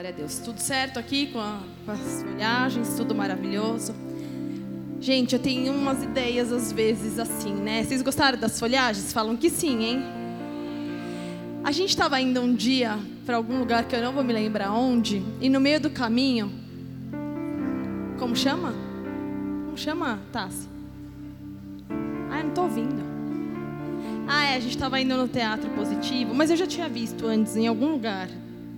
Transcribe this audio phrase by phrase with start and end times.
[0.00, 0.38] Glória a Deus.
[0.38, 3.94] Tudo certo aqui com, a, com as folhagens, tudo maravilhoso.
[4.98, 7.84] Gente, eu tenho umas ideias às vezes assim, né?
[7.84, 9.12] Vocês gostaram das folhagens?
[9.12, 10.02] Falam que sim, hein?
[11.62, 14.72] A gente estava indo um dia para algum lugar que eu não vou me lembrar
[14.72, 16.50] onde, e no meio do caminho,
[18.18, 18.72] como chama?
[19.66, 20.66] Como chama, Tassi?
[22.30, 23.04] Ah, eu não tô ouvindo.
[24.26, 27.54] Ah, é, a gente estava indo no Teatro Positivo, mas eu já tinha visto antes
[27.54, 28.30] em algum lugar,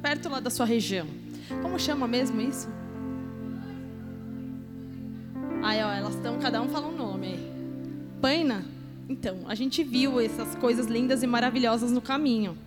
[0.02, 1.06] perto lá da sua região.
[1.62, 2.68] Como chama mesmo isso?
[5.62, 7.52] Aí, ó, elas estão, cada um fala um nome aí.
[8.20, 8.64] Paina?
[9.08, 12.58] Então, a gente viu essas coisas lindas e maravilhosas no caminho.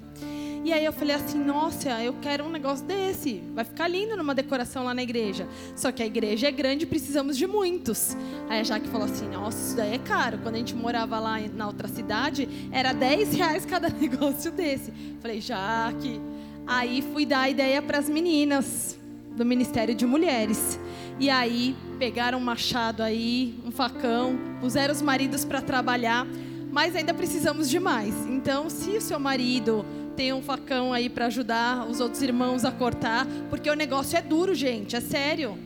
[0.64, 3.44] E aí eu falei assim, nossa, eu quero um negócio desse.
[3.54, 5.48] Vai ficar lindo numa decoração lá na igreja.
[5.76, 8.18] Só que a igreja é grande e precisamos de muitos.
[8.50, 10.40] Aí a Jaque falou assim, nossa, isso daí é caro.
[10.42, 14.92] Quando a gente morava lá na outra cidade, era 10 reais cada negócio desse.
[15.22, 16.20] Falei, Jaque.
[16.68, 19.00] Aí fui dar a ideia para as meninas
[19.36, 20.80] do Ministério de Mulheres.
[21.20, 26.26] E aí pegaram um machado aí, um facão, puseram os maridos para trabalhar,
[26.72, 28.14] mas ainda precisamos de mais.
[28.28, 29.86] Então, se o seu marido
[30.16, 34.22] tem um facão aí para ajudar os outros irmãos a cortar, porque o negócio é
[34.22, 35.58] duro, gente, é sério.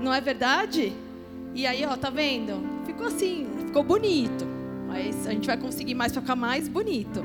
[0.00, 0.92] Não é verdade?
[1.54, 2.54] E aí, ó, tá vendo?
[2.86, 4.46] Ficou assim, ficou bonito.
[4.88, 7.22] Mas a gente vai conseguir mais ficar mais bonito.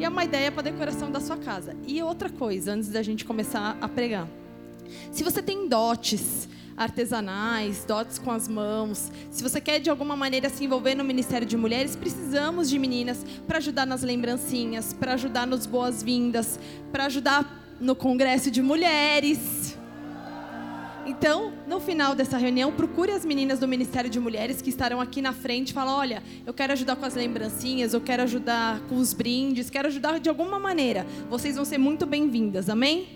[0.00, 1.76] E é uma ideia para decoração da sua casa.
[1.86, 4.26] E outra coisa, antes da gente começar a pregar.
[5.12, 9.12] Se você tem dotes, artesanais, dotes com as mãos.
[9.30, 13.22] Se você quer de alguma maneira se envolver no Ministério de Mulheres, precisamos de meninas
[13.46, 16.58] para ajudar nas lembrancinhas, para ajudar nos boas-vindas,
[16.90, 19.76] para ajudar no congresso de mulheres.
[21.06, 25.22] Então, no final dessa reunião, procure as meninas do Ministério de Mulheres que estarão aqui
[25.22, 29.12] na frente fala: "Olha, eu quero ajudar com as lembrancinhas, eu quero ajudar com os
[29.12, 31.06] brindes, quero ajudar de alguma maneira.
[31.28, 33.08] Vocês vão ser muito bem-vindas." Amém?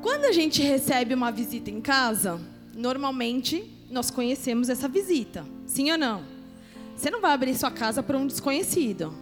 [0.00, 2.40] Quando a gente recebe uma visita em casa,
[2.74, 5.44] normalmente nós conhecemos essa visita.
[5.66, 6.22] Sim ou não?
[6.96, 9.12] Você não vai abrir sua casa para um desconhecido.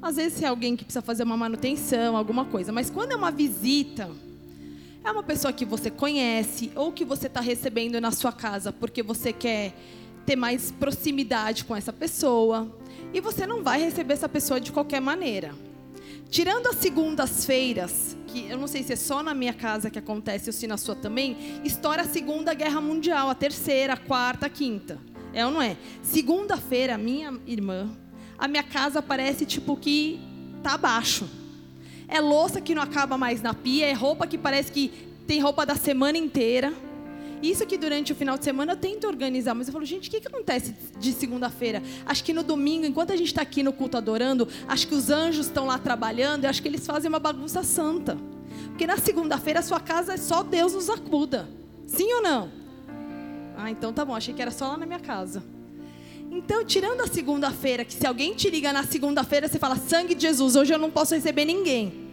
[0.00, 2.70] Às vezes é alguém que precisa fazer uma manutenção, alguma coisa.
[2.70, 4.08] Mas quando é uma visita,
[5.06, 9.04] é uma pessoa que você conhece ou que você está recebendo na sua casa porque
[9.04, 9.72] você quer
[10.26, 12.76] ter mais proximidade com essa pessoa.
[13.14, 15.54] E você não vai receber essa pessoa de qualquer maneira.
[16.28, 20.48] Tirando as segundas-feiras, que eu não sei se é só na minha casa que acontece
[20.48, 24.50] ou se na sua também, estoura a Segunda Guerra Mundial, a terceira, a quarta, a
[24.50, 24.98] quinta.
[25.32, 25.76] É ou não é?
[26.02, 27.88] Segunda-feira, minha irmã,
[28.36, 30.18] a minha casa parece tipo que
[30.64, 31.28] tá abaixo.
[32.08, 34.88] É louça que não acaba mais na pia, é roupa que parece que
[35.26, 36.72] tem roupa da semana inteira.
[37.42, 40.10] Isso que durante o final de semana eu tento organizar, mas eu falo, gente, o
[40.10, 41.82] que, que acontece de segunda-feira?
[42.06, 45.10] Acho que no domingo, enquanto a gente está aqui no culto adorando, acho que os
[45.10, 48.16] anjos estão lá trabalhando e acho que eles fazem uma bagunça santa.
[48.68, 51.48] Porque na segunda-feira a sua casa é só Deus nos acuda.
[51.86, 52.50] Sim ou não?
[53.56, 55.42] Ah, então tá bom, achei que era só lá na minha casa.
[56.30, 60.22] Então, tirando a segunda-feira, que se alguém te liga na segunda-feira, você fala, sangue de
[60.22, 62.06] Jesus, hoje eu não posso receber ninguém.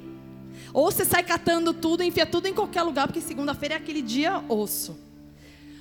[0.74, 4.44] Ou você sai catando tudo, enfia tudo em qualquer lugar, porque segunda-feira é aquele dia
[4.50, 4.98] osso.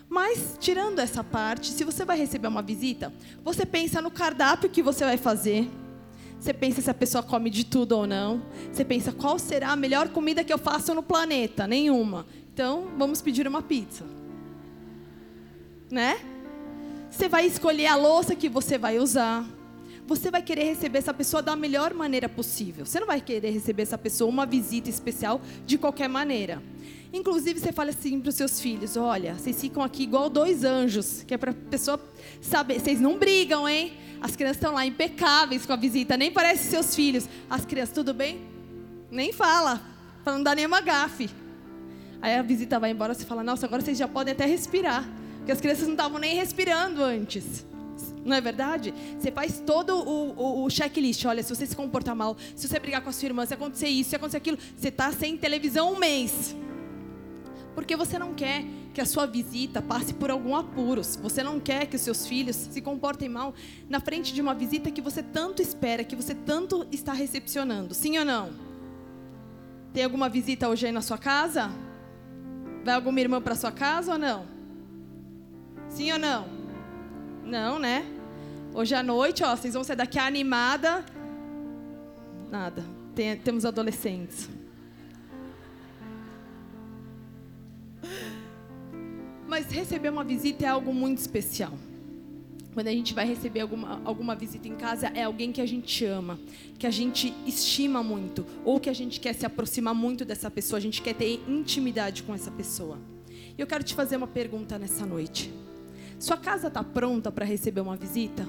[0.09, 3.11] Mas, tirando essa parte, se você vai receber uma visita,
[3.43, 5.71] você pensa no cardápio que você vai fazer.
[6.39, 8.43] Você pensa se a pessoa come de tudo ou não.
[8.71, 11.67] Você pensa qual será a melhor comida que eu faço no planeta?
[11.67, 12.27] Nenhuma.
[12.53, 14.05] Então, vamos pedir uma pizza.
[15.91, 16.21] Né?
[17.13, 19.47] Você vai escolher a louça que você vai usar.
[20.07, 22.87] Você vai querer receber essa pessoa da melhor maneira possível.
[22.87, 26.63] Você não vai querer receber essa pessoa uma visita especial de qualquer maneira.
[27.13, 31.23] Inclusive, você fala assim para os seus filhos: olha, vocês ficam aqui igual dois anjos,
[31.23, 32.01] que é para a pessoa
[32.41, 32.81] saber.
[32.81, 33.93] Vocês não brigam, hein?
[34.19, 37.29] As crianças estão lá impecáveis com a visita, nem parecem seus filhos.
[37.51, 38.41] As crianças, tudo bem?
[39.11, 39.83] Nem fala,
[40.25, 41.29] para não dar nenhuma gafe.
[42.23, 45.22] Aí a visita vai embora, você fala: nossa, agora vocês já podem até respirar.
[45.43, 47.67] Porque as crianças não estavam nem respirando antes.
[48.25, 48.95] Não é verdade?
[49.19, 51.25] Você faz todo o, o, o, checklist.
[51.25, 53.89] Olha, se você se comportar mal, se você brigar com a sua irmã, se acontecer
[53.89, 56.55] isso, se acontecer aquilo, você está sem televisão um mês.
[57.75, 58.65] Porque você não quer
[58.95, 61.17] que a sua visita passe por algum apuros.
[61.17, 63.53] Você não quer que os seus filhos se comportem mal
[63.89, 67.95] na frente de uma visita que você tanto espera, que você tanto está recepcionando.
[67.95, 68.51] Sim ou não?
[69.93, 71.69] Tem alguma visita hoje aí na sua casa?
[72.85, 74.62] Vai alguma irmã para sua casa ou não?
[75.95, 76.47] Sim ou não?
[77.45, 78.07] Não, né?
[78.73, 81.05] Hoje à noite, ó, vocês vão sair daqui animada.
[82.51, 82.83] Nada.
[83.15, 84.49] Tem, temos adolescentes.
[89.47, 91.75] Mas receber uma visita é algo muito especial.
[92.73, 96.07] quando a gente vai receber alguma, alguma visita em casa, é alguém que a gente
[96.07, 96.41] ama,
[96.79, 100.79] que a gente estima muito, ou que a gente quer se aproximar muito dessa pessoa,
[100.79, 102.99] a gente quer ter intimidade com essa pessoa.
[103.29, 105.53] E eu quero te fazer uma pergunta nessa noite.
[106.23, 108.47] Sua casa está pronta para receber uma visita?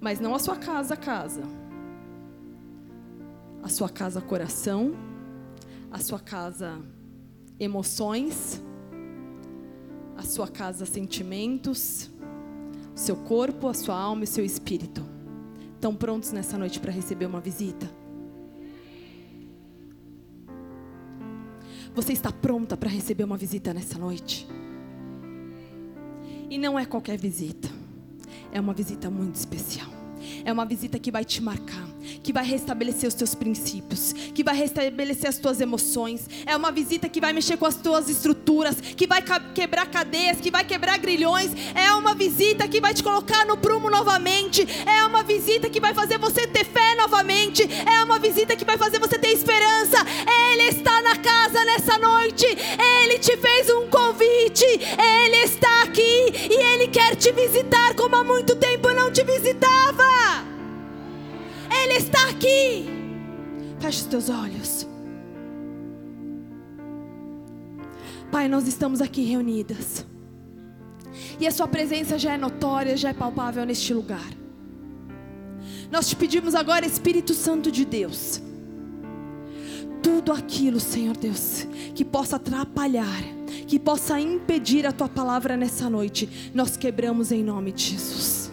[0.00, 1.42] Mas não a sua casa, casa.
[3.62, 4.92] A sua casa, coração.
[5.88, 6.82] A sua casa,
[7.60, 8.60] emoções
[10.16, 12.10] a sua casa sentimentos,
[12.94, 15.02] seu corpo, a sua alma e seu espírito.
[15.74, 17.99] Estão prontos nessa noite para receber uma visita?
[21.94, 24.46] Você está pronta para receber uma visita nessa noite?
[26.48, 27.68] E não é qualquer visita,
[28.52, 29.88] é uma visita muito especial.
[30.44, 31.88] É uma visita que vai te marcar,
[32.22, 36.28] que vai restabelecer os teus princípios, que vai restabelecer as tuas emoções.
[36.46, 39.22] É uma visita que vai mexer com as tuas estruturas, que vai
[39.54, 41.50] quebrar cadeias, que vai quebrar grilhões.
[41.74, 44.66] É uma visita que vai te colocar no prumo novamente.
[44.86, 47.62] É uma visita que vai fazer você ter fé novamente.
[47.62, 49.98] É uma visita que vai fazer você ter esperança.
[50.50, 52.46] Ele está na casa nessa noite.
[52.46, 54.64] Ele te fez um convite.
[54.64, 60.49] Ele está aqui e ele quer te visitar como há muito tempo não te visitava.
[61.70, 62.86] Ele está aqui.
[63.80, 64.86] Feche os teus olhos.
[68.30, 70.06] Pai, nós estamos aqui reunidas.
[71.38, 74.28] E a Sua presença já é notória, já é palpável neste lugar.
[75.90, 78.40] Nós te pedimos agora, Espírito Santo de Deus,
[80.00, 83.22] tudo aquilo, Senhor Deus, que possa atrapalhar,
[83.66, 88.52] que possa impedir a Tua palavra nessa noite, nós quebramos em nome de Jesus.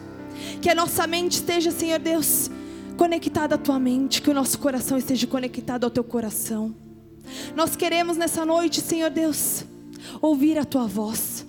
[0.62, 2.50] Que a nossa mente esteja, Senhor Deus,
[2.98, 6.76] conectada à tua mente, que o nosso coração esteja conectado ao teu coração.
[7.56, 9.64] Nós queremos nessa noite, Senhor Deus,
[10.22, 11.46] ouvir a tua voz.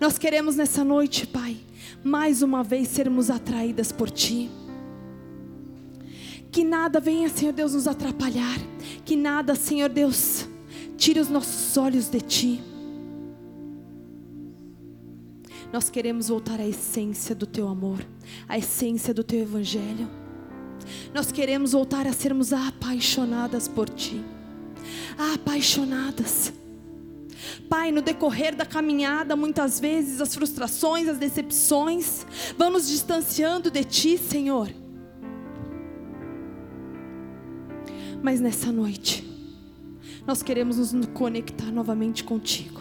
[0.00, 1.56] Nós queremos nessa noite, Pai,
[2.02, 4.50] mais uma vez sermos atraídas por ti.
[6.50, 8.58] Que nada venha, Senhor Deus, nos atrapalhar.
[9.04, 10.48] Que nada, Senhor Deus,
[10.96, 12.60] tire os nossos olhos de ti.
[15.72, 18.04] Nós queremos voltar à essência do teu amor,
[18.48, 20.08] à essência do teu evangelho.
[21.12, 24.22] Nós queremos voltar a sermos apaixonadas por Ti.
[25.34, 26.52] Apaixonadas.
[27.68, 32.26] Pai, no decorrer da caminhada, muitas vezes as frustrações, as decepções
[32.56, 34.70] vão nos distanciando de Ti, Senhor.
[38.22, 39.26] Mas nessa noite,
[40.26, 42.80] nós queremos nos conectar novamente contigo.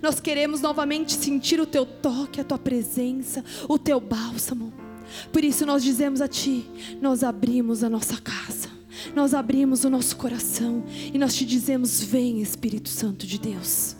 [0.00, 4.83] Nós queremos novamente sentir o Teu toque, a Tua presença, o Teu bálsamo.
[5.32, 6.64] Por isso nós dizemos a Ti:
[7.00, 8.68] nós abrimos a nossa casa,
[9.14, 13.96] nós abrimos o nosso coração e nós te dizemos: Vem, Espírito Santo de Deus.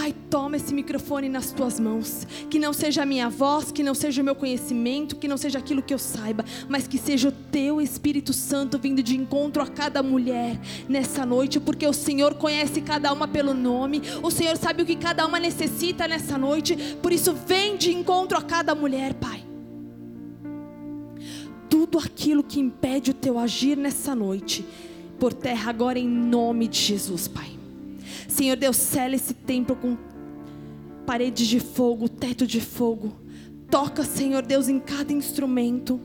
[0.00, 2.26] Pai, toma esse microfone nas tuas mãos.
[2.48, 5.58] Que não seja a minha voz, que não seja o meu conhecimento, que não seja
[5.58, 9.66] aquilo que eu saiba, mas que seja o teu Espírito Santo vindo de encontro a
[9.66, 10.58] cada mulher
[10.88, 14.96] nessa noite, porque o Senhor conhece cada uma pelo nome, o Senhor sabe o que
[14.96, 19.44] cada uma necessita nessa noite, por isso vem de encontro a cada mulher, Pai.
[21.68, 24.64] Tudo aquilo que impede o teu agir nessa noite,
[25.18, 27.59] por terra agora em nome de Jesus, Pai.
[28.28, 29.96] Senhor Deus, cela esse templo com
[31.06, 33.12] paredes de fogo, teto de fogo.
[33.70, 36.00] Toca, Senhor Deus, em cada instrumento,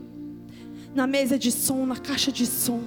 [0.94, 2.82] na mesa de som, na caixa de som.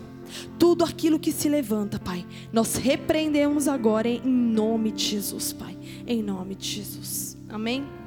[0.57, 5.77] Tudo aquilo que se levanta, Pai, nós repreendemos agora em nome de Jesus, Pai.
[6.05, 7.37] Em nome de Jesus.
[7.49, 7.98] Amém?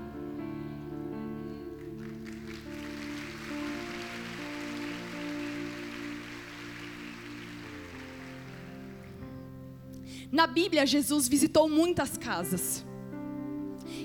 [10.33, 12.83] Na Bíblia, Jesus visitou muitas casas.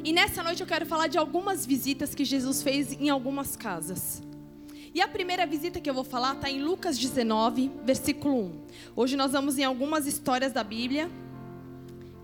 [0.04, 4.22] E nessa noite eu quero falar de algumas visitas que Jesus fez em algumas casas.
[4.94, 8.62] E a primeira visita que eu vou falar está em Lucas 19, versículo 1.
[8.94, 11.10] Hoje nós vamos em algumas histórias da Bíblia.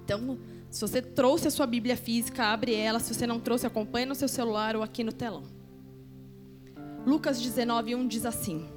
[0.03, 0.37] Então,
[0.69, 2.99] se você trouxe a sua Bíblia física, abre ela.
[2.99, 5.43] Se você não trouxe, acompanhe no seu celular ou aqui no telão.
[7.05, 8.67] Lucas 19, 1 diz assim: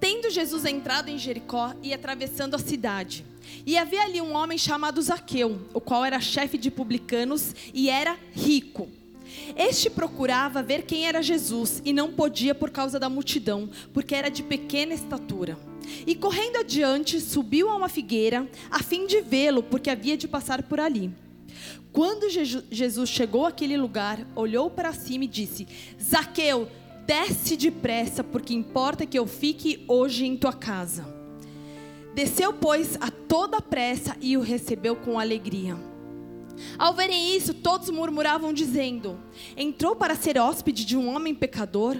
[0.00, 3.24] Tendo Jesus entrado em Jericó e atravessando a cidade,
[3.66, 8.16] e havia ali um homem chamado Zaqueu, o qual era chefe de publicanos e era
[8.32, 8.88] rico.
[9.56, 14.30] Este procurava ver quem era Jesus e não podia por causa da multidão, porque era
[14.30, 15.58] de pequena estatura.
[16.06, 20.62] E correndo adiante, subiu a uma figueira, a fim de vê-lo, porque havia de passar
[20.62, 21.10] por ali.
[21.92, 25.66] Quando Jesus chegou àquele lugar, olhou para cima e disse:
[26.00, 26.68] Zaqueu,
[27.06, 31.17] desce depressa, porque importa que eu fique hoje em tua casa.
[32.18, 35.78] Desceu, pois, a toda pressa e o recebeu com alegria.
[36.76, 39.16] Ao verem isso, todos murmuravam, dizendo:
[39.56, 41.96] Entrou para ser hóspede de um homem pecador?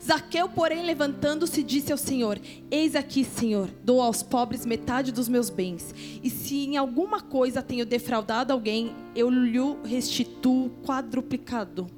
[0.00, 2.38] Zaqueu, porém, levantando-se, disse ao Senhor:
[2.70, 5.92] Eis aqui, Senhor, dou aos pobres metade dos meus bens.
[6.22, 11.88] E se em alguma coisa tenho defraudado alguém, eu lhe restituo quadruplicado.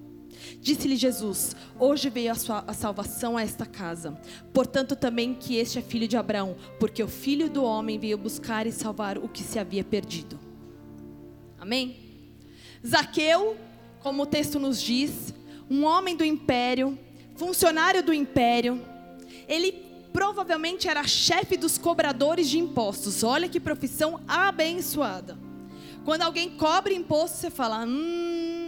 [0.61, 4.19] Disse-lhe Jesus: Hoje veio a, sua, a salvação a esta casa.
[4.53, 8.67] Portanto, também que este é filho de Abraão, porque o filho do homem veio buscar
[8.67, 10.39] e salvar o que se havia perdido.
[11.59, 11.97] Amém?
[12.87, 13.57] Zaqueu,
[14.01, 15.35] como o texto nos diz,
[15.71, 16.99] um homem do império,
[17.37, 18.81] funcionário do império,
[19.47, 19.73] ele
[20.13, 23.23] provavelmente era chefe dos cobradores de impostos.
[23.23, 25.39] Olha que profissão abençoada.
[26.05, 28.68] Quando alguém cobra imposto, você fala: hum,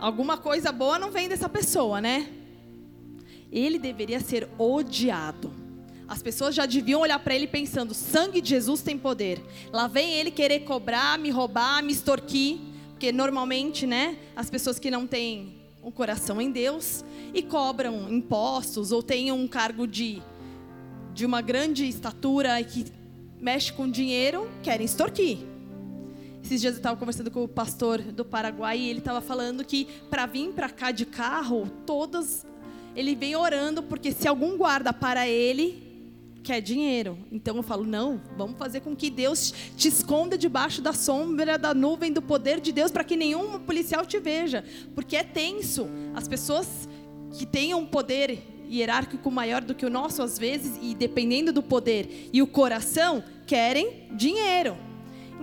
[0.00, 2.28] alguma coisa boa não vem dessa pessoa, né?
[3.50, 5.52] Ele deveria ser odiado.
[6.06, 9.40] As pessoas já deviam olhar para ele pensando: sangue de Jesus tem poder.
[9.72, 12.58] Lá vem ele querer cobrar, me roubar, me extorquir.
[12.90, 18.90] Porque normalmente, né, as pessoas que não têm um coração em Deus e cobram impostos
[18.90, 20.20] ou têm um cargo de,
[21.14, 22.86] de uma grande estatura e que
[23.40, 25.38] mexe com dinheiro, querem extorquir.
[26.48, 29.86] Esses dias eu estava conversando com o pastor do Paraguai e ele estava falando que
[30.08, 32.46] para vir para cá de carro, todas
[32.96, 36.10] ele vem orando porque se algum guarda para ele,
[36.42, 37.18] quer dinheiro.
[37.30, 41.74] Então eu falo: não, vamos fazer com que Deus te esconda debaixo da sombra da
[41.74, 44.64] nuvem do poder de Deus para que nenhum policial te veja,
[44.94, 45.86] porque é tenso.
[46.14, 46.88] As pessoas
[47.30, 51.62] que têm um poder hierárquico maior do que o nosso às vezes e dependendo do
[51.62, 54.78] poder e o coração querem dinheiro.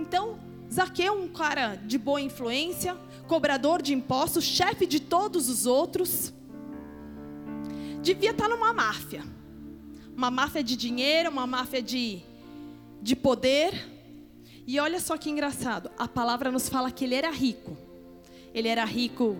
[0.00, 0.44] Então
[0.76, 6.32] Zaqueu, um cara de boa influência, cobrador de impostos, chefe de todos os outros,
[8.02, 9.36] devia estar numa máfia
[10.16, 12.22] uma máfia de dinheiro, uma máfia de,
[13.02, 13.86] de poder.
[14.66, 17.76] E olha só que engraçado, a palavra nos fala que ele era rico.
[18.54, 19.36] Ele era rico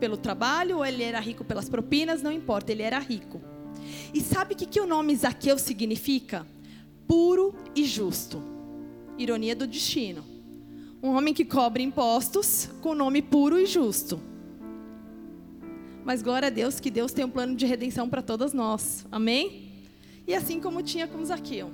[0.00, 3.40] pelo trabalho ou ele era rico pelas propinas, não importa, ele era rico.
[4.14, 6.46] E sabe o que, que o nome Zaqueu significa?
[7.06, 8.42] Puro e justo.
[9.18, 10.33] Ironia do destino.
[11.04, 14.18] Um homem que cobre impostos com nome puro e justo.
[16.02, 19.04] Mas glória a Deus que Deus tem um plano de redenção para todas nós.
[19.12, 19.70] Amém?
[20.26, 21.70] E assim como tinha com Zaqueu.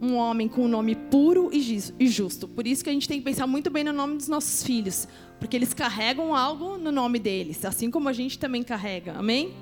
[0.00, 2.46] Um homem com um nome puro e justo.
[2.46, 5.08] Por isso que a gente tem que pensar muito bem no nome dos nossos filhos.
[5.40, 7.64] Porque eles carregam algo no nome deles.
[7.64, 9.14] Assim como a gente também carrega.
[9.14, 9.52] Amém?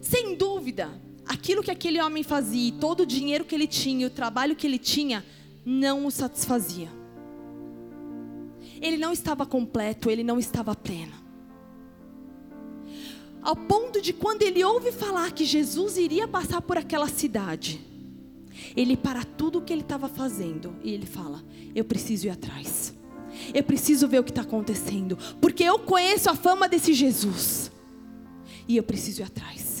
[0.00, 0.88] Sem dúvida,
[1.26, 4.78] aquilo que aquele homem fazia, todo o dinheiro que ele tinha, o trabalho que ele
[4.78, 5.24] tinha,
[5.64, 6.88] não o satisfazia.
[8.80, 11.12] Ele não estava completo, ele não estava pleno.
[13.40, 17.80] Ao ponto de quando ele ouve falar que Jesus iria passar por aquela cidade,
[18.76, 21.42] ele para tudo o que ele estava fazendo e ele fala:
[21.74, 22.94] Eu preciso ir atrás.
[23.52, 25.18] Eu preciso ver o que está acontecendo.
[25.40, 27.72] Porque eu conheço a fama desse Jesus.
[28.68, 29.71] E eu preciso ir atrás.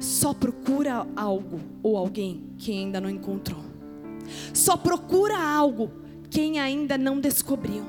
[0.00, 3.62] Só procura algo ou alguém que ainda não encontrou.
[4.54, 5.92] Só procura algo
[6.30, 7.84] quem ainda não descobriu.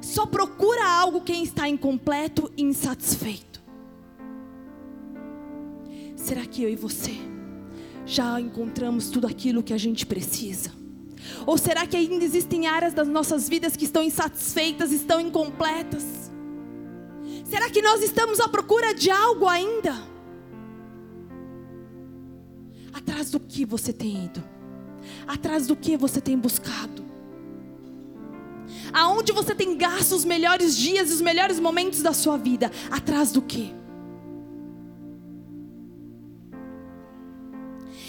[0.00, 3.60] Só procura algo quem está incompleto e insatisfeito.
[6.14, 7.16] Será que eu e você
[8.04, 10.70] já encontramos tudo aquilo que a gente precisa?
[11.44, 16.30] Ou será que ainda existem áreas das nossas vidas que estão insatisfeitas, estão incompletas?
[17.44, 20.15] Será que nós estamos à procura de algo ainda?
[23.06, 24.42] Atrás do que você tem ido?
[25.28, 27.04] Atrás do que você tem buscado?
[28.92, 32.70] Aonde você tem gasto os melhores dias e os melhores momentos da sua vida?
[32.90, 33.70] Atrás do quê?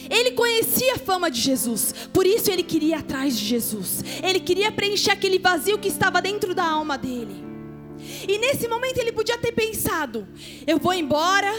[0.10, 4.04] Ele conhecia a fama de Jesus, por isso ele queria ir atrás de Jesus.
[4.24, 7.46] Ele queria preencher aquele vazio que estava dentro da alma dele.
[8.28, 10.28] E nesse momento ele podia ter pensado:
[10.66, 11.54] eu vou embora,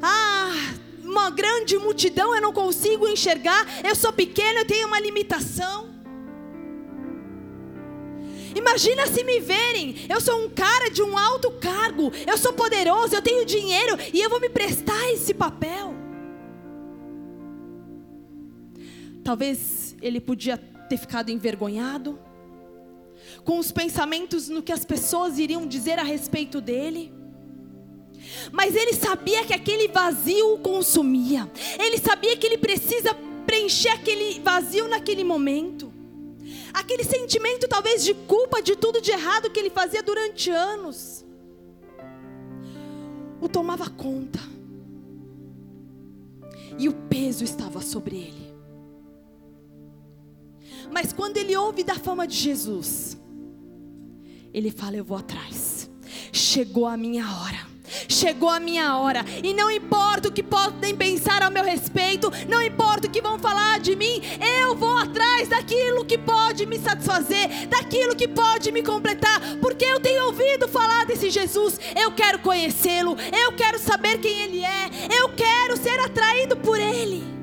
[0.00, 0.74] ah,
[1.06, 5.94] uma grande multidão eu não consigo enxergar, eu sou pequeno, eu tenho uma limitação.
[8.54, 13.14] Imagina se me verem, eu sou um cara de um alto cargo, eu sou poderoso,
[13.14, 15.94] eu tenho dinheiro e eu vou me prestar esse papel.
[19.22, 22.18] Talvez ele podia ter ficado envergonhado,
[23.44, 27.12] com os pensamentos no que as pessoas iriam dizer a respeito dele.
[28.52, 31.50] Mas ele sabia que aquele vazio o consumia.
[31.78, 33.14] Ele sabia que ele precisa
[33.46, 35.96] preencher aquele vazio naquele momento
[36.76, 41.24] aquele sentimento talvez de culpa de tudo de errado que ele fazia durante anos,
[43.40, 44.38] o tomava conta,
[46.78, 48.54] e o peso estava sobre ele.
[50.92, 53.18] Mas quando ele ouve da fama de Jesus,
[54.52, 55.90] ele fala: Eu vou atrás.
[56.32, 57.75] Chegou a minha hora.
[58.08, 62.62] Chegou a minha hora, e não importa o que podem pensar ao meu respeito, não
[62.62, 64.20] importa o que vão falar de mim,
[64.60, 70.00] eu vou atrás daquilo que pode me satisfazer, daquilo que pode me completar, porque eu
[70.00, 74.90] tenho ouvido falar desse Jesus, eu quero conhecê-lo, eu quero saber quem ele é,
[75.20, 77.36] eu quero ser atraído por ele.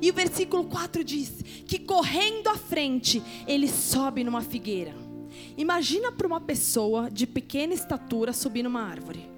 [0.00, 5.05] E o versículo 4 diz que correndo à frente, ele sobe numa figueira.
[5.56, 9.30] Imagina para uma pessoa de pequena estatura subir numa árvore.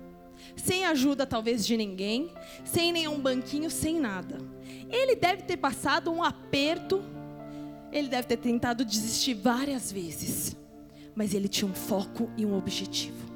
[0.57, 2.33] Sem ajuda talvez de ninguém,
[2.65, 4.39] sem nenhum banquinho, sem nada.
[4.91, 7.03] Ele deve ter passado um aperto,
[7.93, 10.57] ele deve ter tentado desistir várias vezes.
[11.15, 13.29] Mas ele tinha um foco e um objetivo.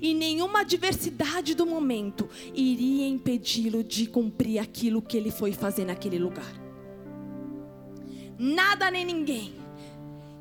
[0.00, 6.18] E nenhuma adversidade do momento iria impedi-lo de cumprir aquilo que ele foi fazer naquele
[6.18, 6.60] lugar.
[8.36, 9.61] Nada nem ninguém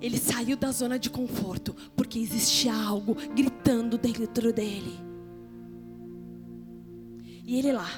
[0.02, 5.00] ele saiu da zona de conforto porque existia algo gritando dentro dele.
[7.46, 7.90] E ele lá,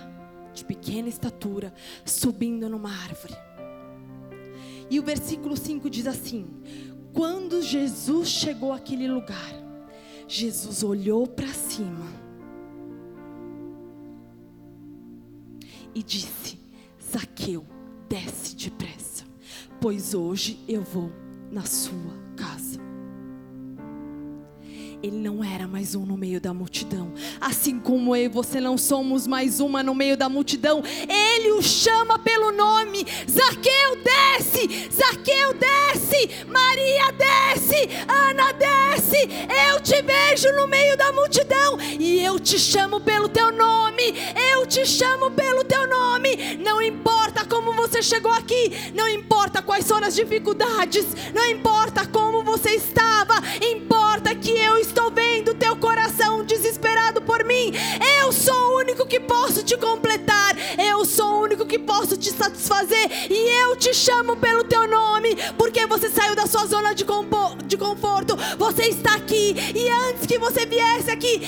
[0.54, 1.74] de pequena estatura,
[2.06, 3.36] subindo numa árvore.
[4.90, 6.46] E o versículo 5 diz assim:
[7.14, 9.54] Quando Jesus chegou àquele lugar,
[10.28, 12.06] Jesus olhou para cima
[15.96, 16.60] e disse:
[17.02, 17.66] Zaqueu,
[18.10, 19.24] desce depressa,
[19.80, 21.23] pois hoje eu vou
[21.54, 21.94] na sua
[22.36, 22.82] casa.
[25.04, 27.14] Ele não era mais um no meio da multidão.
[27.40, 30.82] Assim como eu e você não somos mais uma no meio da multidão.
[31.08, 33.06] Ele o chama pelo nome.
[33.30, 34.90] Zaqueu desce!
[34.90, 36.46] Zaqueu desce!
[36.48, 37.90] Maria desce!
[38.08, 39.18] Ana desce!
[39.70, 44.14] Eu te vejo no meio da multidão e eu te chamo pelo teu nome.
[44.54, 46.58] Eu te chamo pelo teu nome.
[46.58, 52.44] Não importa como você chegou aqui, não importa quais são as dificuldades, não importa como
[52.44, 56.93] você estava, importa que eu estou vendo teu coração desesperado
[57.24, 57.72] por mim.
[58.20, 60.56] Eu sou o único que posso te completar.
[60.78, 63.10] Eu sou o único que posso te satisfazer.
[63.30, 67.06] E eu te chamo pelo teu nome, porque você saiu da sua zona de,
[67.66, 68.36] de conforto.
[68.58, 69.56] Você está aqui.
[69.76, 71.42] E antes que você viesse aqui,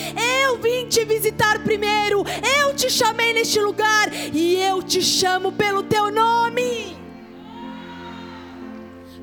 [0.43, 2.23] eu vim te visitar primeiro.
[2.59, 4.11] Eu te chamei neste lugar.
[4.33, 6.95] E eu te chamo pelo teu nome.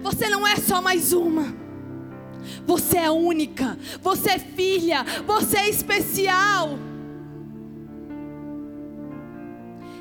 [0.02, 1.61] Você não é só mais uma.
[2.66, 6.78] Você é única, você é filha, você é especial.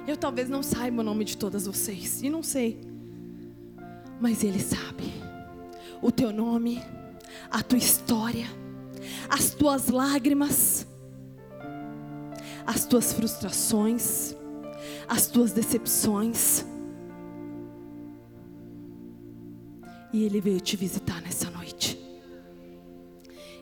[0.08, 2.82] Eu talvez não saiba o nome de todas vocês, e não sei,
[4.20, 5.12] mas Ele sabe
[6.02, 6.84] o teu nome,
[7.50, 8.48] a tua história,
[9.30, 10.88] as tuas lágrimas,
[12.66, 14.36] as tuas frustrações,
[15.08, 16.66] as tuas decepções.
[20.12, 22.01] E Ele veio te visitar nessa noite.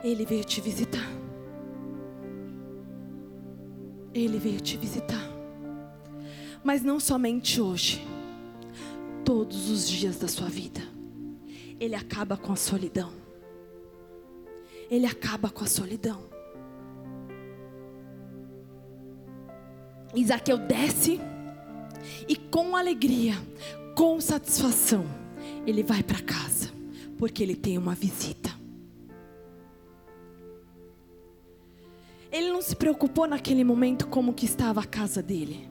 [0.04, 1.08] Ele veio te visitar.
[4.14, 5.30] Ele veio te visitar.
[6.64, 8.06] Mas não somente hoje,
[9.24, 10.82] todos os dias da sua vida.
[11.80, 13.12] Ele acaba com a solidão.
[14.90, 16.30] Ele acaba com a solidão.
[20.16, 21.20] Isaqueu desce
[22.28, 23.36] e com alegria,
[23.96, 25.06] com satisfação,
[25.66, 26.72] ele vai para casa,
[27.18, 28.59] porque ele tem uma visita.
[32.32, 35.68] Ele não se preocupou naquele momento como que estava a casa dele.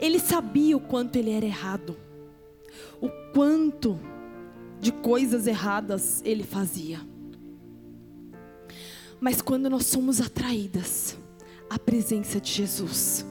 [0.00, 1.96] Ele sabia o quanto ele era errado.
[3.00, 3.98] O quanto
[4.80, 7.00] de coisas erradas ele fazia.
[9.20, 11.18] Mas quando nós somos atraídas
[11.68, 13.24] à presença de Jesus,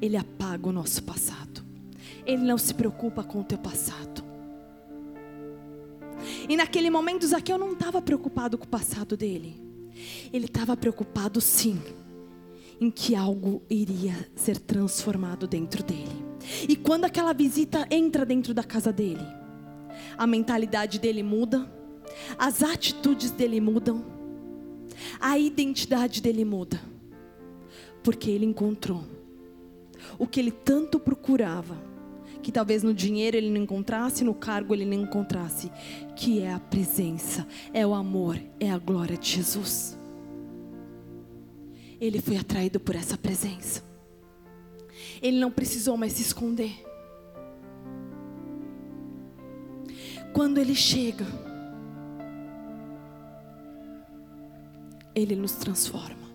[0.00, 1.64] ele apaga o nosso passado.
[2.24, 4.24] Ele não se preocupa com o teu passado.
[6.48, 9.65] E naquele momento Zaqueu não estava preocupado com o passado dele.
[10.32, 11.80] Ele estava preocupado sim
[12.80, 16.24] em que algo iria ser transformado dentro dele.
[16.68, 19.26] E quando aquela visita entra dentro da casa dele,
[20.16, 21.70] a mentalidade dele muda,
[22.38, 24.04] as atitudes dele mudam,
[25.20, 26.80] a identidade dele muda,
[28.02, 29.04] porque ele encontrou
[30.18, 31.76] o que ele tanto procurava,
[32.42, 35.70] que talvez no dinheiro ele não encontrasse, no cargo ele não encontrasse,
[36.14, 39.95] que é a presença, é o amor, é a glória de Jesus.
[42.00, 43.82] Ele foi atraído por essa presença.
[45.22, 46.84] Ele não precisou mais se esconder.
[50.32, 51.26] Quando ele chega,
[55.14, 56.26] ele nos transforma.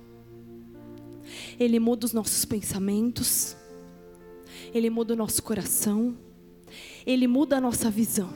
[1.59, 3.55] Ele muda os nossos pensamentos.
[4.73, 6.17] Ele muda o nosso coração,
[7.05, 8.29] Ele muda a nossa visão.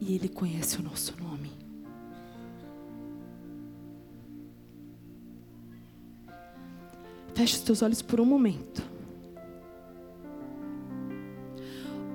[0.00, 1.31] E Ele conhece o nosso nome.
[7.34, 8.82] Feche os teus olhos por um momento.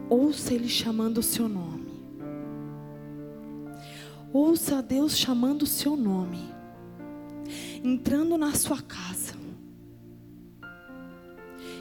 [0.09, 1.87] Ouça Ele chamando o seu nome.
[4.31, 6.53] Ouça Deus chamando o seu nome.
[7.83, 9.33] Entrando na sua casa.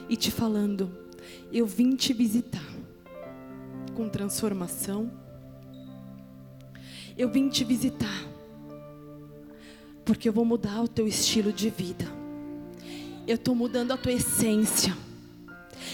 [0.09, 0.91] E te falando:
[1.51, 2.65] Eu vim te visitar.
[3.95, 5.11] Com transformação.
[7.17, 8.25] Eu vim te visitar.
[10.03, 12.05] Porque eu vou mudar o teu estilo de vida.
[13.27, 14.95] Eu estou mudando a tua essência.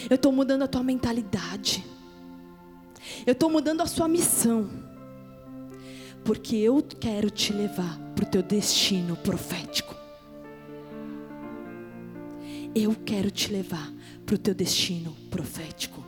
[0.08, 1.84] Eu estou mudando a tua mentalidade.
[3.26, 4.69] Eu estou mudando a sua missão.
[6.24, 9.96] Porque eu quero te levar para o teu destino profético.
[12.76, 13.91] Eu quero te levar
[14.26, 16.04] para o teu destino profético.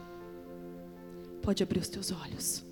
[1.41, 2.63] Pode abrir os teus olhos.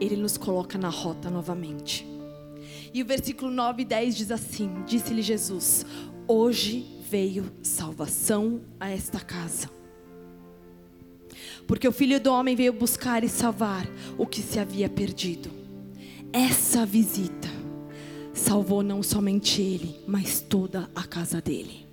[0.00, 2.06] Ele nos coloca na rota novamente.
[2.94, 5.86] E o versículo 9 e 10 diz assim: Disse-lhe Jesus:
[6.28, 9.70] Hoje veio salvação a esta casa.
[11.66, 13.86] Porque o filho do homem veio buscar e salvar
[14.18, 15.50] o que se havia perdido.
[16.32, 17.48] Essa visita
[18.34, 21.86] salvou não somente ele, mas toda a casa dele.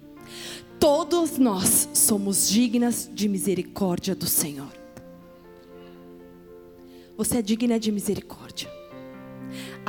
[0.79, 4.71] Todos nós somos dignas de misericórdia do Senhor.
[7.17, 8.78] Você é digna de misericórdia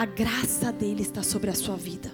[0.01, 2.11] a graça dele está sobre a sua vida.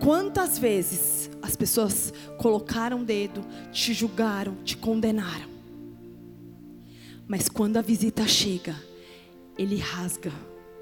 [0.00, 5.50] Quantas vezes as pessoas colocaram o dedo, te julgaram, te condenaram.
[7.26, 8.74] Mas quando a visita chega,
[9.58, 10.32] ele rasga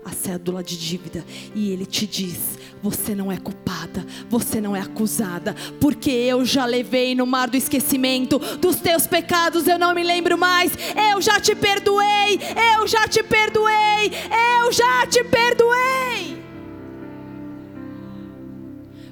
[0.07, 4.81] a cédula de dívida e ele te diz: Você não é culpada, você não é
[4.81, 10.05] acusada, porque eu já levei no mar do esquecimento dos teus pecados, eu não me
[10.05, 10.73] lembro mais.
[11.13, 12.39] Eu já te perdoei,
[12.77, 14.13] eu já te perdoei,
[14.63, 16.37] eu já te perdoei.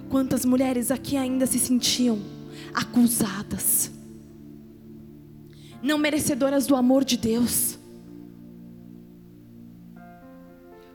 [0.08, 2.20] Quantas mulheres aqui ainda se sentiam
[2.72, 3.90] acusadas,
[5.82, 7.73] não merecedoras do amor de Deus?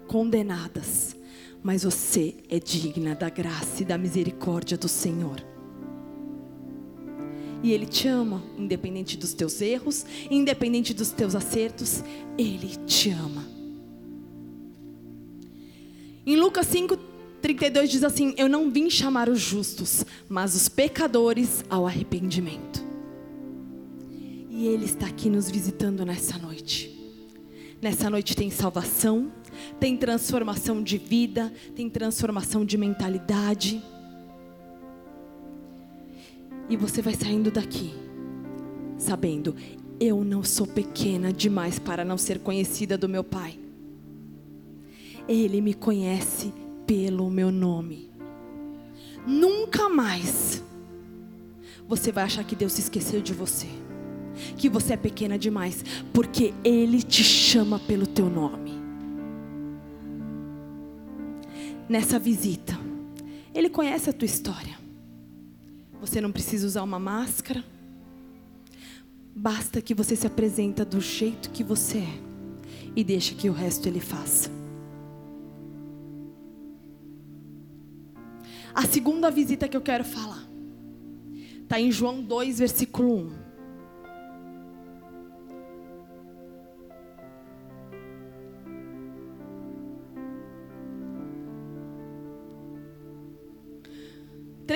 [0.09, 1.15] Condenadas,
[1.61, 5.45] mas você é digna da graça e da misericórdia do Senhor.
[7.61, 12.03] E Ele te ama, independente dos teus erros, independente dos teus acertos,
[12.37, 13.45] Ele te ama.
[16.25, 16.97] Em Lucas 5,
[17.39, 22.83] 32 diz assim: Eu não vim chamar os justos, mas os pecadores ao arrependimento.
[24.49, 26.97] E Ele está aqui nos visitando nessa noite.
[27.81, 29.31] Nessa noite tem salvação,
[29.79, 33.81] tem transformação de vida, tem transformação de mentalidade.
[36.69, 37.93] E você vai saindo daqui,
[38.97, 39.55] sabendo,
[39.99, 43.59] eu não sou pequena demais para não ser conhecida do meu Pai.
[45.27, 46.53] Ele me conhece
[46.85, 48.09] pelo meu nome.
[49.27, 50.63] Nunca mais
[51.87, 53.67] você vai achar que Deus se esqueceu de você,
[54.57, 58.78] que você é pequena demais, porque Ele te chama pelo teu nome.
[61.89, 62.77] Nessa visita.
[63.53, 64.77] Ele conhece a tua história.
[65.99, 67.63] Você não precisa usar uma máscara.
[69.35, 72.19] Basta que você se apresenta do jeito que você é
[72.95, 74.51] e deixa que o resto ele faça.
[78.73, 80.47] A segunda visita que eu quero falar
[81.63, 83.48] está em João 2, versículo 1.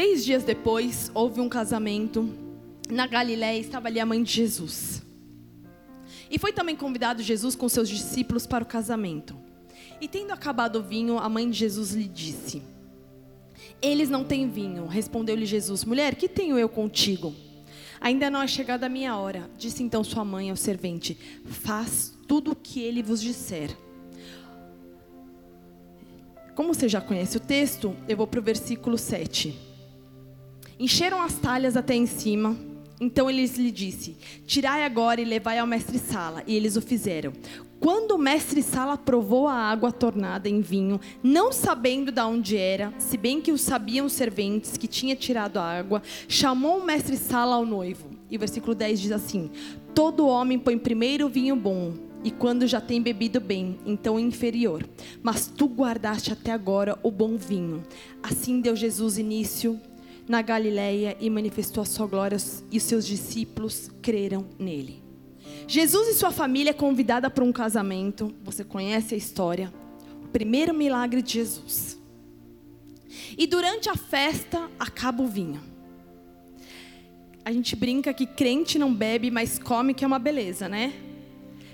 [0.04, 2.30] Três dias depois, houve um casamento
[2.90, 5.02] na Galiléia, estava ali a mãe de Jesus.
[6.30, 9.34] E foi também convidado Jesus com seus discípulos para o casamento.
[10.02, 12.62] E tendo acabado o vinho, a mãe de Jesus lhe disse:
[13.82, 14.88] Eles não têm vinho.
[14.88, 17.34] Respondeu-lhe Jesus: Mulher, que tenho eu contigo?
[18.02, 19.50] Ainda não é chegada a minha hora.
[19.58, 23.70] Disse então sua mãe ao servente: Faz tudo o que ele vos disser.
[26.54, 29.72] Como você já conhece o texto, eu vou para o versículo 7.
[30.84, 32.58] Encheram as talhas até em cima.
[33.00, 36.44] Então eles lhe disse: Tirai agora e levai ao mestre Sala.
[36.46, 37.32] E eles o fizeram.
[37.80, 42.94] Quando o mestre Sala provou a água tornada em vinho, não sabendo de onde era,
[43.00, 47.16] se bem que o sabiam os serventes que tinha tirado a água, chamou o mestre
[47.16, 48.10] Sala ao noivo.
[48.30, 49.52] E o versículo 10 diz assim:
[49.96, 51.94] Todo homem põe primeiro o vinho bom,
[52.26, 54.86] e quando já tem bebido bem, então inferior.
[55.22, 57.84] Mas tu guardaste até agora o bom vinho.
[58.22, 59.80] Assim deu Jesus início
[60.28, 62.38] na Galileia e manifestou a sua glória
[62.72, 65.04] e os seus discípulos creram nele.
[65.68, 68.34] Jesus e sua família é convidada para um casamento.
[68.44, 69.74] Você conhece a história?
[70.24, 72.00] O primeiro milagre de Jesus.
[73.38, 75.62] E durante a festa acaba o vinho.
[77.46, 80.94] A gente brinca que crente não bebe, mas come, que é uma beleza, né?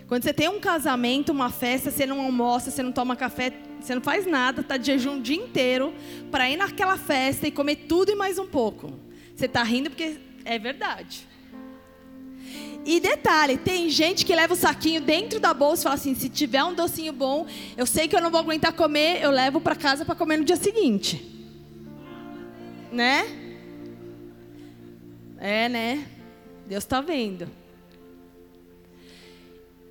[0.07, 3.95] Quando você tem um casamento, uma festa, você não almoça, você não toma café, você
[3.95, 5.93] não faz nada, está de jejum o dia inteiro
[6.29, 8.93] para ir naquela festa e comer tudo e mais um pouco.
[9.35, 11.27] Você está rindo porque é verdade.
[12.85, 16.29] E detalhe, tem gente que leva o saquinho dentro da bolsa e fala assim: se
[16.29, 17.45] tiver um docinho bom,
[17.77, 20.45] eu sei que eu não vou aguentar comer, eu levo para casa para comer no
[20.45, 21.25] dia seguinte.
[22.91, 23.25] Né?
[25.37, 26.07] É, né?
[26.67, 27.47] Deus está vendo.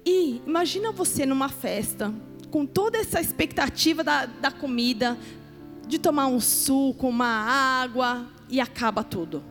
[0.04, 2.12] E imagina você numa festa,
[2.50, 5.16] com toda essa expectativa da, da comida,
[5.86, 9.42] de tomar um suco, uma água, e acaba tudo.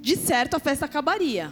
[0.00, 1.50] De certo, a festa acabaria.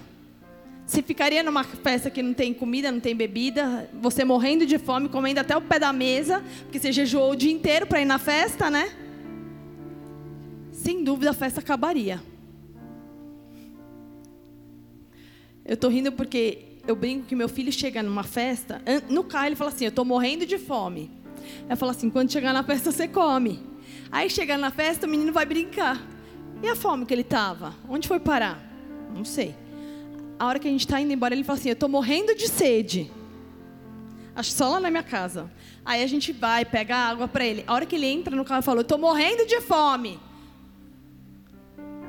[0.86, 5.08] Você ficaria numa festa que não tem comida, não tem bebida, você morrendo de fome,
[5.08, 8.18] comendo até o pé da mesa, porque você jejuou o dia inteiro para ir na
[8.18, 8.92] festa, né?
[10.70, 12.22] Sem dúvida a festa acabaria.
[15.64, 19.56] Eu estou rindo porque eu brinco que meu filho chega numa festa, no carro ele
[19.56, 21.10] fala assim: Eu estou morrendo de fome.
[21.68, 23.60] Eu falo assim: Quando chegar na festa, você come.
[24.10, 26.00] Aí chega na festa, o menino vai brincar.
[26.62, 27.74] E a fome que ele estava?
[27.88, 28.62] Onde foi parar?
[29.14, 29.54] Não sei.
[30.38, 32.48] A hora que a gente está indo embora, ele fala assim: Eu estou morrendo de
[32.48, 33.10] sede.
[34.36, 35.50] Acho só lá na minha casa.
[35.84, 37.64] Aí a gente vai, pega água para ele.
[37.66, 40.20] A hora que ele entra no carro, ele falou: Estou morrendo de fome.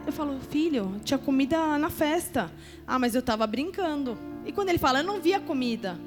[0.06, 2.52] Eu falo: Filho, tinha comida na festa.
[2.86, 4.35] Ah, mas eu estava brincando.
[4.46, 5.98] E quando ele fala, eu não vi a comida.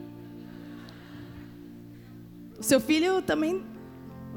[2.58, 3.62] O seu filho também.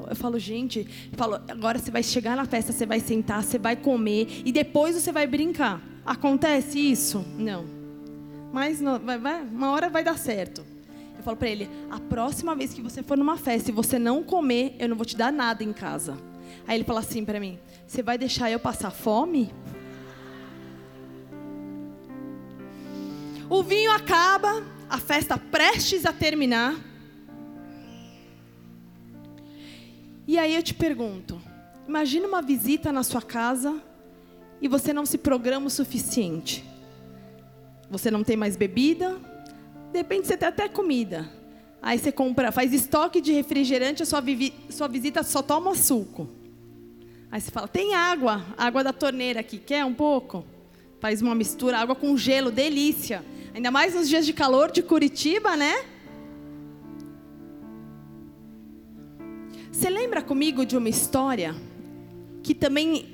[0.10, 3.60] Eu falo, gente, eu falo, agora você vai chegar na festa, você vai sentar, você
[3.60, 5.82] vai comer e depois você vai brincar.
[6.06, 7.24] Acontece isso?
[7.38, 7.66] Não.
[8.52, 10.66] Mas não, vai, vai, uma hora vai dar certo.
[11.18, 14.24] Eu falo para ele: a próxima vez que você for numa festa e você não
[14.24, 16.18] comer, eu não vou te dar nada em casa.
[16.68, 19.54] Aí ele fala assim para mim: você vai deixar eu passar fome?
[23.52, 26.74] O vinho acaba, a festa prestes a terminar.
[30.26, 31.38] E aí eu te pergunto:
[31.86, 33.84] imagina uma visita na sua casa
[34.62, 36.64] e você não se programa o suficiente.
[37.90, 39.20] Você não tem mais bebida,
[39.92, 41.30] de repente você tem até comida.
[41.82, 44.24] Aí você compra, faz estoque de refrigerante, a sua,
[44.70, 46.30] sua visita só toma suco.
[47.30, 50.46] Aí você fala: tem água, água da torneira aqui, quer um pouco?
[51.02, 53.26] Faz uma mistura, água com gelo, delícia.
[53.56, 55.84] Ainda mais nos dias de calor de Curitiba, né?
[59.72, 61.56] Você lembra comigo de uma história
[62.44, 63.08] que também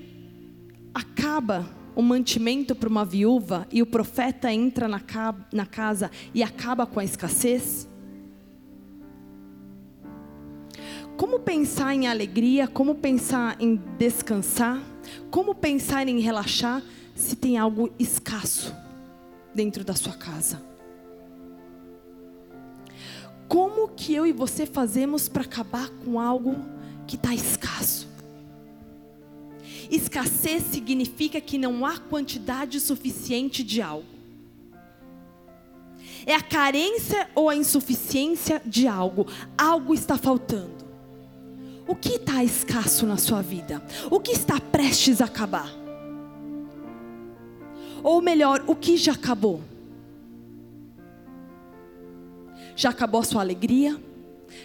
[0.93, 5.01] acaba o mantimento para uma viúva e o profeta entra na,
[5.53, 7.87] na casa e acaba com a escassez?
[11.15, 12.67] Como pensar em alegria?
[12.67, 14.83] Como pensar em descansar?
[15.31, 16.83] Como pensar em relaxar
[17.17, 18.73] se tem algo escasso?
[19.57, 20.61] dentro da sua casa.
[23.47, 26.55] Como que eu e você fazemos para acabar com algo
[27.07, 28.07] que está escasso?
[29.89, 34.05] Escassez significa que não há quantidade suficiente de algo.
[36.23, 39.25] É a carência ou a insuficiência de algo.
[39.57, 40.85] Algo está faltando.
[41.87, 43.81] O que está escasso na sua vida?
[44.11, 45.86] O que está prestes a acabar?
[48.07, 49.61] Ou melhor, o que já acabou?
[52.73, 54.01] Já acabou a sua alegria?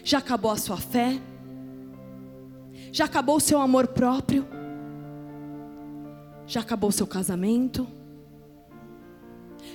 [0.05, 1.21] Já acabou a sua fé?
[2.93, 4.47] Já acabou o seu amor próprio?
[6.47, 7.89] Já acabou o seu casamento?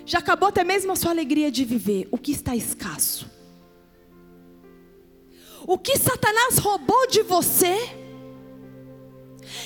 [0.05, 2.07] Já acabou até mesmo a sua alegria de viver?
[2.09, 3.29] O que está escasso?
[5.67, 7.96] O que Satanás roubou de você?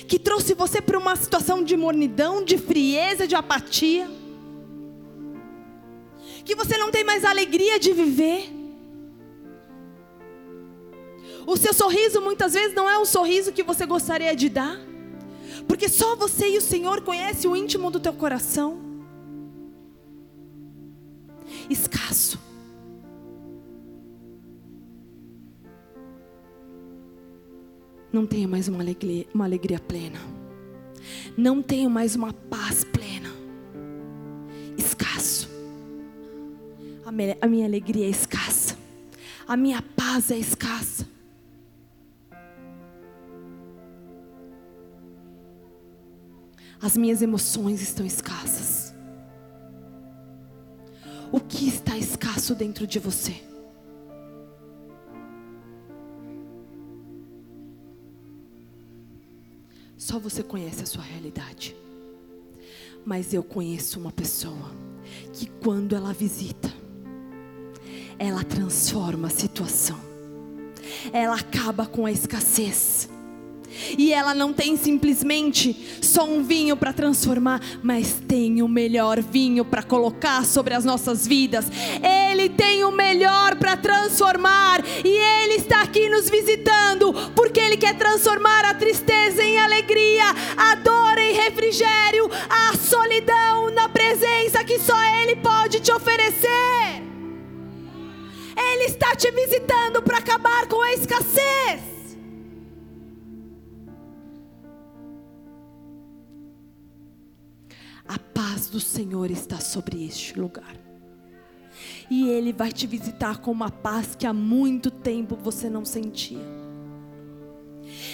[0.08, 4.10] Que trouxe você para uma situação de mornidão, de frieza, de apatia,
[6.44, 8.52] que você não tem mais alegria de viver.
[11.46, 14.80] O seu sorriso muitas vezes não é o sorriso que você gostaria de dar,
[15.68, 18.80] porque só você e o Senhor conhecem o íntimo do teu coração.
[21.70, 22.51] Escasso.
[28.12, 30.20] Não tenho mais uma alegria, uma alegria plena.
[31.38, 33.30] Não tenho mais uma paz plena.
[34.78, 35.50] Escasso.
[37.42, 38.78] a minha alegria é escassa,
[39.48, 41.08] a minha paz é escassa.
[46.82, 48.94] As minhas emoções estão escassas.
[51.32, 53.51] O que está escasso dentro de você?
[60.02, 61.76] Só você conhece a sua realidade.
[63.06, 64.72] Mas eu conheço uma pessoa
[65.32, 66.74] que, quando ela visita,
[68.18, 70.00] ela transforma a situação,
[71.14, 73.08] ela acaba com a escassez.
[73.98, 79.64] E ela não tem simplesmente só um vinho para transformar, mas tem o melhor vinho
[79.66, 81.66] para colocar sobre as nossas vidas.
[82.02, 87.98] Ele tem o melhor para transformar, e Ele está aqui nos visitando, porque Ele quer
[87.98, 90.26] transformar a tristeza em alegria,
[90.58, 97.12] a dor em refrigério, a solidão na presença que só Ele pode te oferecer.
[98.56, 101.91] Ele está te visitando para acabar com a escassez.
[108.12, 110.76] A paz do Senhor está sobre este lugar.
[112.10, 116.46] E Ele vai te visitar com uma paz que há muito tempo você não sentia.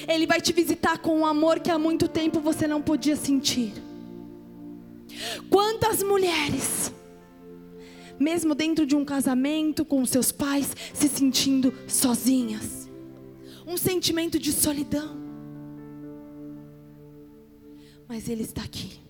[0.07, 3.73] Ele vai te visitar com um amor que há muito tempo você não podia sentir.
[5.49, 6.93] Quantas mulheres,
[8.19, 12.87] mesmo dentro de um casamento com seus pais, se sentindo sozinhas,
[13.65, 15.17] um sentimento de solidão.
[18.07, 19.06] Mas Ele está aqui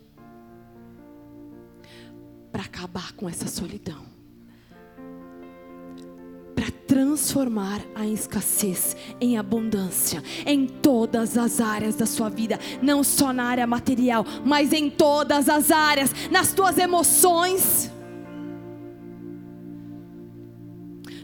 [2.57, 4.03] para acabar com essa solidão,
[6.55, 13.31] para transformar a escassez em abundância em todas as áreas da sua vida, não só
[13.31, 17.91] na área material, mas em todas as áreas, nas tuas emoções,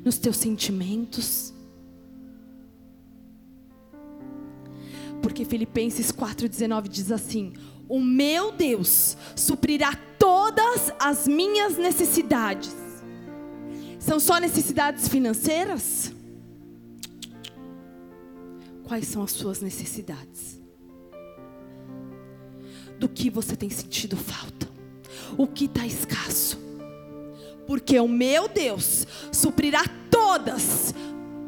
[0.06, 1.52] nos teus sentimentos.
[5.19, 7.54] Porque Filipenses 4,19 diz assim:
[7.88, 12.74] O meu Deus suprirá todas as minhas necessidades.
[14.00, 16.13] São só necessidades financeiras?
[18.84, 20.62] Quais são as suas necessidades?
[23.00, 24.69] Do que você tem sentido falta?
[25.38, 26.60] O que está escasso?
[27.65, 30.93] Porque o meu Deus suprirá todas,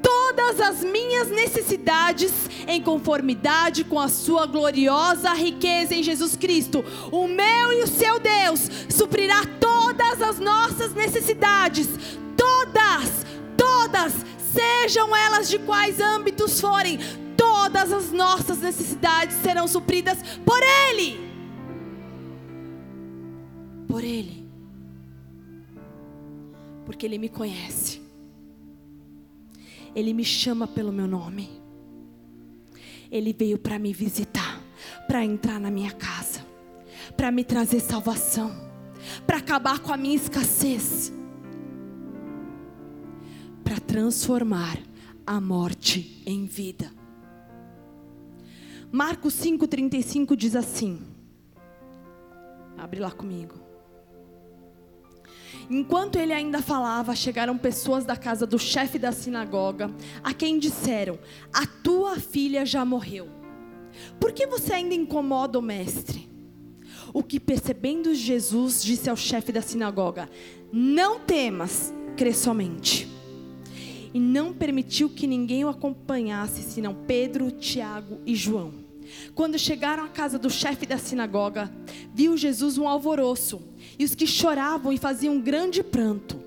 [0.05, 2.31] todas as minhas necessidades
[2.67, 6.85] em conformidade com a sua gloriosa riqueza em Jesus Cristo.
[7.11, 11.89] O meu e o seu Deus suprirá todas as nossas necessidades,
[12.37, 13.25] todas,
[13.57, 14.13] todas,
[14.53, 16.99] sejam elas de quais âmbitos forem,
[17.35, 21.19] todas as nossas necessidades serão supridas por Ele.
[23.87, 24.45] Por Ele.
[26.85, 28.04] Porque Ele me conhece.
[29.95, 31.49] Ele me chama pelo meu nome.
[33.09, 34.61] Ele veio para me visitar,
[35.07, 36.45] para entrar na minha casa,
[37.15, 38.51] para me trazer salvação,
[39.25, 41.13] para acabar com a minha escassez,
[43.63, 44.77] para transformar
[45.25, 46.91] a morte em vida.
[48.91, 51.01] Marcos 5,35 diz assim:
[52.77, 53.64] abre lá comigo.
[55.69, 59.91] Enquanto ele ainda falava, chegaram pessoas da casa do chefe da sinagoga,
[60.23, 61.17] a quem disseram:
[61.53, 63.27] A tua filha já morreu.
[64.19, 66.29] Por que você ainda incomoda o mestre?
[67.13, 70.29] O que percebendo Jesus disse ao chefe da sinagoga:
[70.71, 73.07] Não temas, crê somente.
[74.13, 78.85] E não permitiu que ninguém o acompanhasse, senão Pedro, Tiago e João.
[79.33, 81.71] Quando chegaram à casa do chefe da sinagoga,
[82.13, 83.61] viu Jesus um alvoroço,
[83.97, 86.39] e os que choravam e faziam um grande pranto.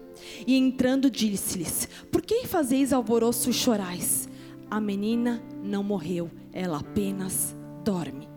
[0.46, 4.28] E entrando, disse-lhes: Por que fazeis alvoroço e chorais?
[4.70, 8.28] A menina não morreu, ela apenas dorme.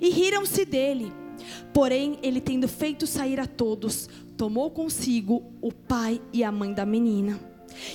[0.00, 1.12] E riram-se dele.
[1.72, 6.84] Porém, ele tendo feito sair a todos, tomou consigo o pai e a mãe da
[6.84, 7.38] menina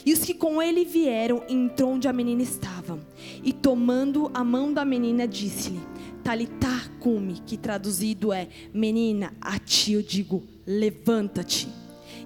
[0.05, 2.99] e os que com ele vieram entrou onde a menina estava.
[3.43, 5.79] E tomando a mão da menina, disse-lhe:
[6.23, 11.67] Talitá cumi, que traduzido é: Menina, a ti eu digo, levanta-te.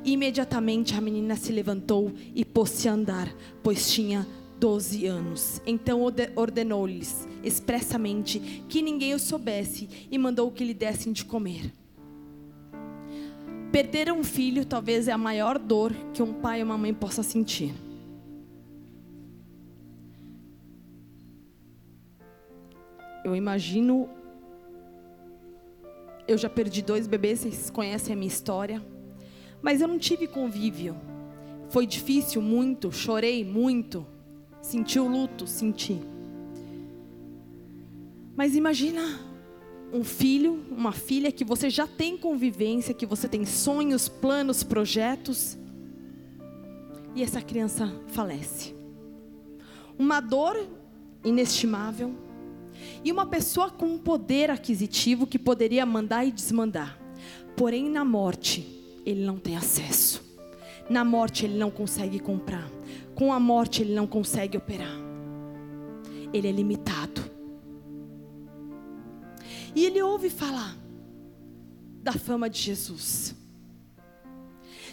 [0.04, 3.34] Imediatamente a menina se levantou e pôs-se a andar,
[3.64, 4.28] pois tinha
[4.60, 5.62] doze anos.
[5.66, 6.02] Então
[6.36, 11.74] ordenou-lhes expressamente que ninguém o soubesse e mandou que lhe dessem de comer.
[13.72, 17.24] Perder um filho talvez é a maior dor que um pai ou uma mãe possa
[17.24, 17.74] sentir.
[23.26, 24.08] Eu imagino.
[26.28, 28.86] Eu já perdi dois bebês, vocês conhecem a minha história.
[29.64, 30.96] Mas eu não tive convívio.
[31.70, 34.06] Foi difícil muito, chorei muito,
[34.62, 36.00] senti o luto, senti.
[38.36, 39.02] Mas imagina
[39.92, 45.58] um filho, uma filha que você já tem convivência, que você tem sonhos, planos, projetos,
[47.16, 48.76] e essa criança falece.
[49.98, 50.56] Uma dor
[51.24, 52.25] inestimável
[53.06, 57.00] e uma pessoa com um poder aquisitivo que poderia mandar e desmandar.
[57.56, 58.68] Porém, na morte,
[59.06, 60.26] ele não tem acesso.
[60.90, 62.68] Na morte, ele não consegue comprar.
[63.14, 64.98] Com a morte, ele não consegue operar.
[66.34, 67.24] Ele é limitado.
[69.76, 70.76] E ele ouve falar
[72.02, 73.36] da fama de Jesus.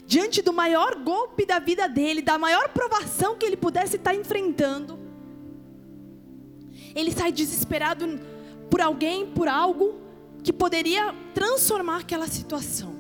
[0.07, 5.02] Diante do maior golpe da vida dele, da maior provação que ele pudesse estar enfrentando,
[6.95, 8.21] ele sai desesperado
[8.71, 10.01] por alguém, por algo
[10.43, 12.93] que poderia transformar aquela situação.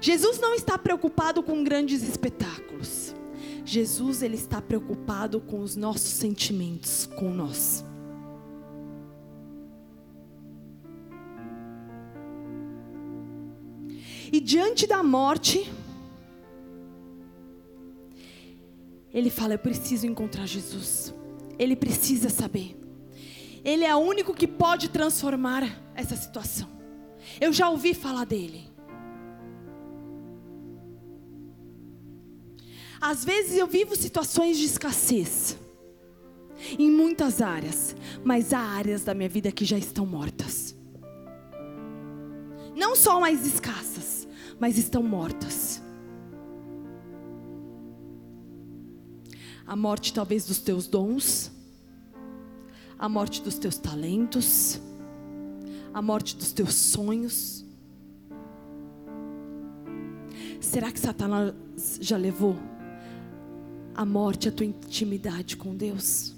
[0.00, 3.14] Jesus não está preocupado com grandes espetáculos.
[3.64, 7.84] Jesus ele está preocupado com os nossos sentimentos, com nós.
[14.30, 15.70] E diante da morte,
[19.14, 21.14] ele fala: Eu preciso encontrar Jesus.
[21.56, 22.76] Ele precisa saber.
[23.64, 25.62] Ele é o único que pode transformar
[25.94, 26.68] essa situação.
[27.40, 28.68] Eu já ouvi falar dele.
[33.00, 35.56] Às vezes eu vivo situações de escassez
[36.78, 37.94] em muitas áreas,
[38.24, 40.74] mas há áreas da minha vida que já estão mortas.
[42.74, 44.26] Não só mais escassas,
[44.58, 45.83] mas estão mortas.
[49.66, 51.50] A morte talvez dos teus dons,
[52.98, 54.80] a morte dos teus talentos,
[55.92, 57.64] a morte dos teus sonhos.
[60.60, 61.54] Será que Satanás
[62.00, 62.56] já levou
[63.94, 66.34] a morte a tua intimidade com Deus?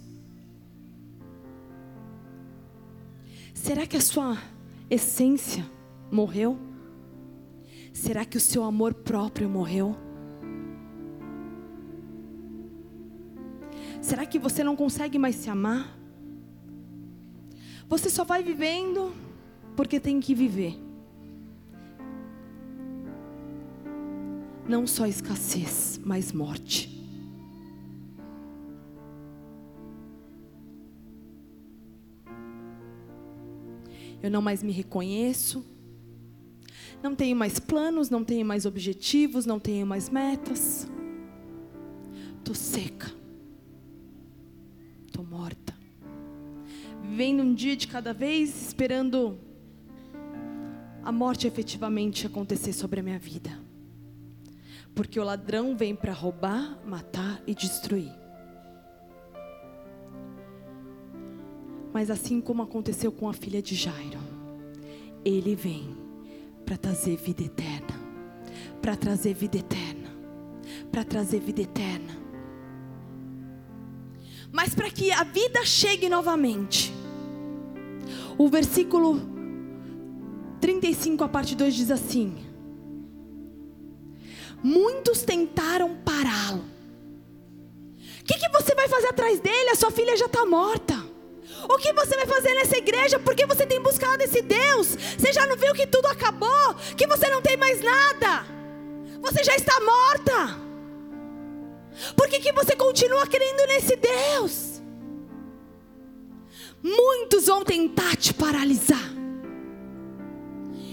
[3.55, 4.37] Será que a sua
[4.89, 5.69] essência
[6.11, 6.59] morreu?
[7.93, 10.06] Será que o seu amor próprio morreu?
[14.07, 15.99] Será que você não consegue mais se amar?
[17.89, 19.13] Você só vai vivendo
[19.75, 20.79] porque tem que viver.
[24.69, 26.89] Não só escassez, mas morte.
[34.23, 35.67] Eu não mais me reconheço.
[37.03, 40.87] Não tenho mais planos, não tenho mais objetivos, não tenho mais metas.
[42.39, 43.16] Estou seca.
[47.17, 49.39] Vivendo um dia de cada vez, esperando
[51.03, 53.59] a morte efetivamente acontecer sobre a minha vida.
[54.95, 58.13] Porque o ladrão vem para roubar, matar e destruir.
[61.91, 64.21] Mas assim como aconteceu com a filha de Jairo,
[65.25, 65.97] ele vem
[66.67, 67.99] para trazer vida eterna,
[68.83, 70.11] para trazer vida eterna,
[70.93, 72.15] para trazer vida eterna.
[74.53, 76.96] Mas para que a vida chegue novamente,
[78.39, 79.21] o versículo
[80.61, 82.37] 35, a parte 2 diz assim:
[84.63, 86.65] Muitos tentaram pará-lo.
[88.21, 89.71] O que, que você vai fazer atrás dele?
[89.71, 90.95] A sua filha já está morta.
[91.69, 93.19] O que você vai fazer nessa igreja?
[93.19, 94.97] Porque você tem buscado esse Deus?
[95.19, 96.75] Você já não viu que tudo acabou?
[96.97, 98.47] Que você não tem mais nada?
[99.21, 100.67] Você já está morta?
[102.17, 104.76] Por que, que você continua crendo nesse Deus?
[106.83, 109.11] Muitos vão tentar te paralisar,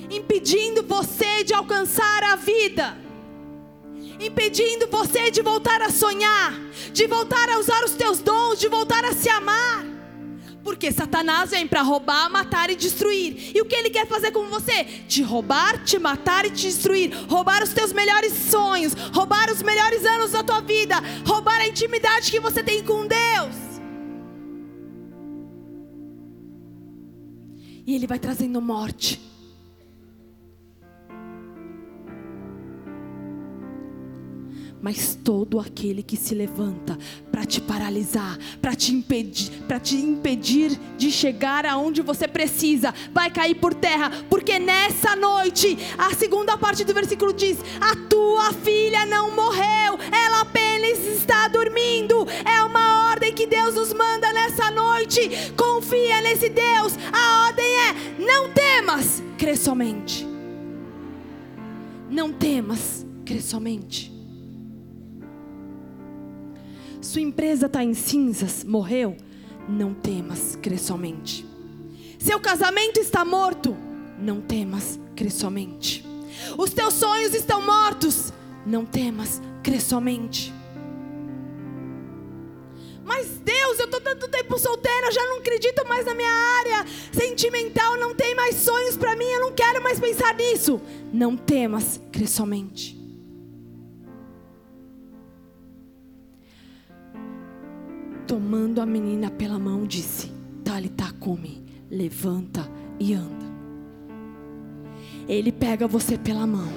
[0.10, 2.98] impedindo você de alcançar a vida,
[4.20, 6.54] impedindo você de voltar a sonhar,
[6.92, 9.86] de voltar a usar os teus dons, de voltar a se amar.
[10.64, 13.52] Porque Satanás vem para roubar, matar e destruir.
[13.54, 14.86] E o que ele quer fazer com você?
[15.10, 17.12] Te roubar, te matar e te destruir.
[17.28, 20.96] Roubar os teus melhores sonhos, roubar os melhores anos da tua vida,
[21.28, 23.73] roubar a intimidade que você tem com Deus.
[27.86, 29.33] E ele vai trazendo morte.
[34.84, 36.98] Mas todo aquele que se levanta
[37.32, 43.32] para te paralisar, para te impedir, para te impedir de chegar aonde você precisa, vai
[43.32, 49.06] cair por terra, porque nessa noite, a segunda parte do versículo diz: "A tua filha
[49.06, 52.28] não morreu, ela apenas está dormindo".
[52.44, 55.30] É uma ordem que Deus nos manda nessa noite.
[55.56, 56.94] Confia nesse Deus.
[57.14, 60.28] A ordem é: não temas, crê somente.
[62.10, 64.13] Não temas, crê somente.
[67.04, 69.18] Sua empresa está em cinzas, morreu?
[69.68, 71.46] Não temas, crê somente.
[72.18, 73.76] Seu casamento está morto?
[74.18, 76.06] Não temas, crê somente.
[76.58, 78.32] Os teus sonhos estão mortos?
[78.66, 80.54] Não temas, crê somente.
[83.04, 87.98] Mas Deus, eu estou tanto tempo solteira, já não acredito mais na minha área sentimental,
[87.98, 90.80] não tem mais sonhos para mim, eu não quero mais pensar nisso.
[91.12, 93.03] Não temas, crê somente.
[98.28, 100.32] Tomando a menina pela mão, disse:
[100.64, 102.70] Talita come, levanta
[103.00, 103.44] e anda.
[105.28, 106.68] Ele pega você pela mão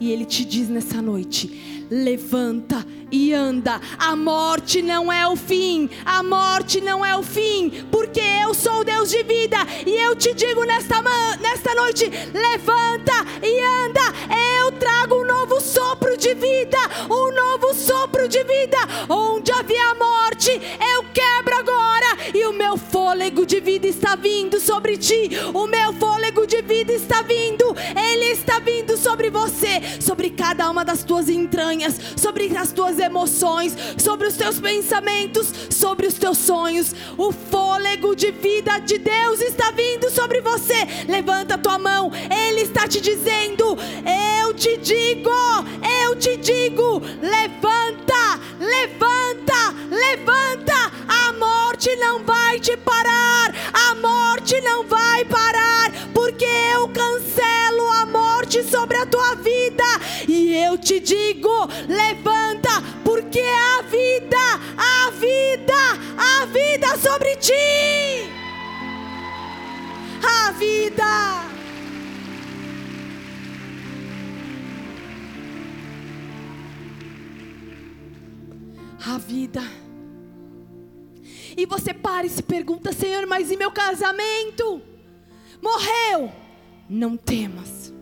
[0.00, 3.80] e ele te diz nessa noite: levanta e anda.
[3.98, 8.80] A morte não é o fim, a morte não é o fim, porque eu sou
[8.80, 10.96] o Deus de vida e eu te digo nesta,
[11.40, 13.12] nesta noite: levanta
[13.42, 14.00] e anda.
[14.58, 18.78] Eu trago um novo sopro de vida, um novo sopro de vida.
[19.08, 20.50] Onde havia morte,
[20.94, 21.04] eu
[23.14, 25.30] fôlego de vida está vindo sobre ti.
[25.54, 27.64] O meu fôlego de vida está vindo,
[27.96, 33.76] ele está vindo sobre você, sobre cada uma das tuas entranhas, sobre as tuas emoções,
[33.96, 36.92] sobre os teus pensamentos, sobre os teus sonhos.
[37.16, 40.74] O fôlego de vida de Deus está vindo sobre você.
[41.06, 43.78] Levanta a tua mão, Ele está te dizendo:
[44.42, 45.30] Eu te digo,
[46.02, 51.04] eu te digo, levanta, levanta, levanta.
[51.06, 58.06] A morte não vai te parar, a morte não vai parar, porque eu cancelo a
[58.06, 59.84] morte sobre a tua vida.
[60.28, 65.74] E eu te digo: levanta, porque a vida, a vida,
[66.16, 67.52] a vida sobre ti.
[70.22, 71.44] A vida.
[79.06, 79.83] A vida.
[81.56, 84.82] E você para e se pergunta, Senhor, mas e meu casamento?
[85.62, 86.32] Morreu.
[86.88, 87.92] Não temas.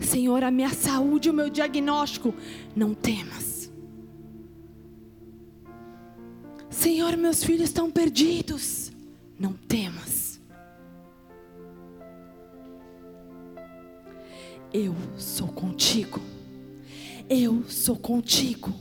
[0.00, 2.34] Senhor, a minha saúde, o meu diagnóstico,
[2.74, 3.70] não temas.
[6.68, 8.92] Senhor, meus filhos estão perdidos,
[9.38, 10.40] não temas.
[14.72, 16.20] Eu sou contigo.
[17.28, 18.72] Eu sou contigo.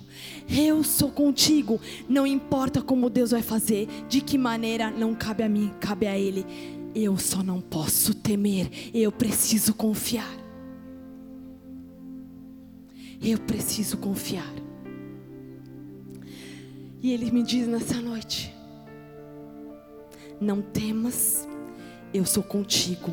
[0.49, 1.79] Eu sou contigo.
[2.07, 6.17] Não importa como Deus vai fazer, de que maneira, não cabe a mim, cabe a
[6.17, 6.45] Ele.
[6.93, 10.31] Eu só não posso temer, eu preciso confiar.
[13.21, 14.53] Eu preciso confiar.
[17.01, 18.53] E Ele me diz nessa noite:
[20.39, 21.47] Não temas,
[22.13, 23.11] eu sou contigo.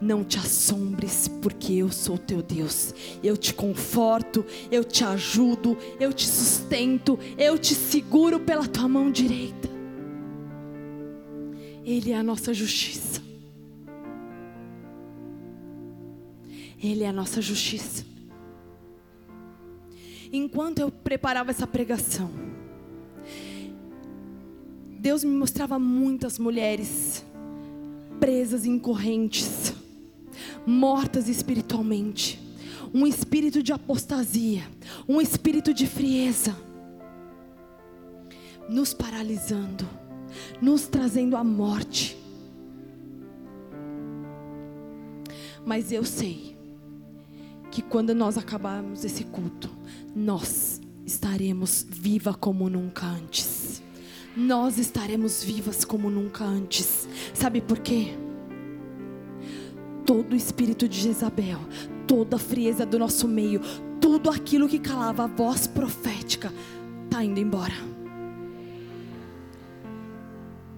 [0.00, 2.94] Não te assombres, porque eu sou teu Deus.
[3.22, 9.10] Eu te conforto, eu te ajudo, eu te sustento, eu te seguro pela tua mão
[9.10, 9.70] direita.
[11.84, 13.22] Ele é a nossa justiça.
[16.82, 18.04] Ele é a nossa justiça.
[20.32, 22.30] Enquanto eu preparava essa pregação,
[24.98, 27.24] Deus me mostrava muitas mulheres
[28.18, 29.65] presas em correntes
[30.66, 32.42] mortas espiritualmente,
[32.92, 34.66] um espírito de apostasia,
[35.08, 36.56] um espírito de frieza,
[38.68, 39.88] nos paralisando,
[40.60, 42.16] nos trazendo à morte.
[45.64, 46.56] Mas eu sei
[47.70, 49.70] que quando nós acabarmos esse culto,
[50.14, 53.82] nós estaremos viva como nunca antes.
[54.36, 57.08] Nós estaremos vivas como nunca antes.
[57.32, 58.25] Sabe por quê?
[60.06, 61.58] Todo o espírito de Jezabel,
[62.06, 63.60] toda a frieza do nosso meio,
[64.00, 66.52] tudo aquilo que calava a voz profética,
[67.04, 67.74] está indo embora.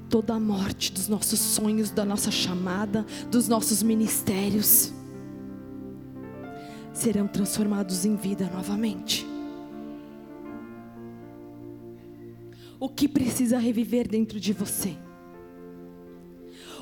[0.09, 4.91] Toda a morte dos nossos sonhos, da nossa chamada, dos nossos ministérios,
[6.95, 9.27] serão transformados em vida novamente.
[12.81, 14.97] O que precisa reviver dentro de você?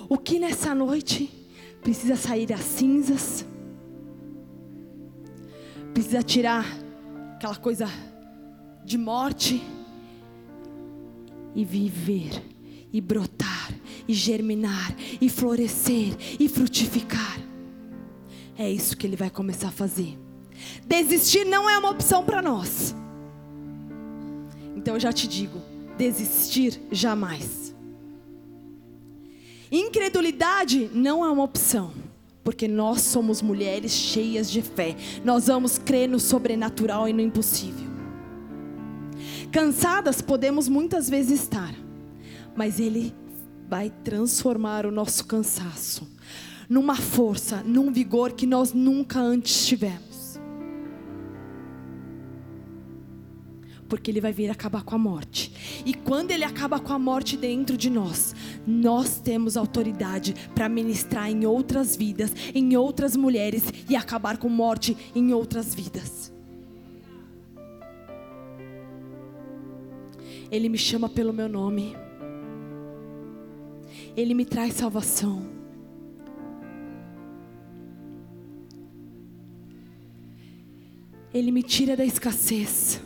[0.08, 1.45] O que nessa noite
[1.86, 3.46] precisa sair as cinzas,
[5.94, 6.66] precisa tirar
[7.36, 7.86] aquela coisa
[8.84, 9.62] de morte
[11.54, 12.42] e viver,
[12.92, 13.72] e brotar,
[14.08, 17.38] e germinar, e florescer, e frutificar.
[18.58, 20.18] É isso que ele vai começar a fazer.
[20.84, 22.96] Desistir não é uma opção para nós.
[24.74, 25.62] Então eu já te digo:
[25.96, 27.75] desistir jamais.
[29.70, 31.92] Incredulidade não é uma opção
[32.46, 34.94] porque nós somos mulheres cheias de fé.
[35.24, 37.90] Nós vamos crer no sobrenatural e no impossível.
[39.50, 41.74] Cansadas podemos muitas vezes estar,
[42.54, 43.12] mas Ele
[43.68, 46.06] vai transformar o nosso cansaço
[46.68, 50.05] numa força, num vigor que nós nunca antes tivemos.
[53.86, 55.82] Porque ele vai vir acabar com a morte.
[55.84, 58.34] E quando ele acaba com a morte dentro de nós,
[58.66, 64.96] nós temos autoridade para ministrar em outras vidas, em outras mulheres e acabar com morte
[65.14, 66.32] em outras vidas.
[70.50, 71.96] Ele me chama pelo meu nome.
[74.16, 75.56] Ele me traz salvação.
[81.34, 83.00] Ele me tira da escassez.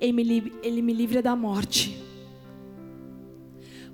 [0.00, 2.02] Ele me, livra da morte.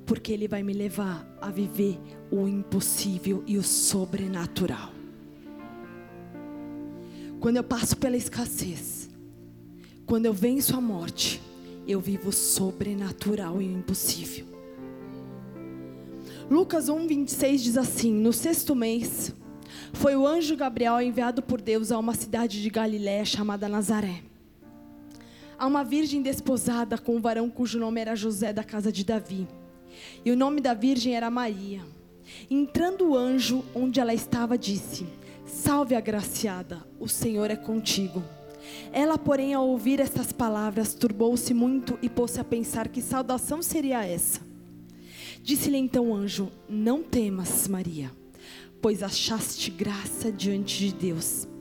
[0.05, 1.98] Porque Ele vai me levar a viver
[2.30, 4.92] o impossível e o sobrenatural.
[7.38, 9.11] Quando eu passo pela escassez,
[10.07, 11.40] quando eu venço a morte,
[11.86, 14.46] eu vivo o sobrenatural e o impossível.
[16.50, 19.34] Lucas 1, 26 diz assim: No sexto mês,
[19.92, 24.32] foi o anjo Gabriel enviado por Deus a uma cidade de Galiléia chamada Nazaré.
[25.63, 29.47] A uma virgem desposada com um varão cujo nome era José da casa de Davi.
[30.25, 31.83] E o nome da virgem era Maria.
[32.51, 35.07] Entrando o anjo onde ela estava, disse:
[35.47, 38.25] Salve, agraciada, o Senhor é contigo.
[38.93, 44.05] Ela, porém, ao ouvir estas palavras, turbou-se muito e pôs-se a pensar que saudação seria
[44.05, 44.41] essa.
[45.45, 48.11] Disse-lhe então o anjo: Não temas, Maria,
[48.81, 51.51] pois achaste graça diante de Deus.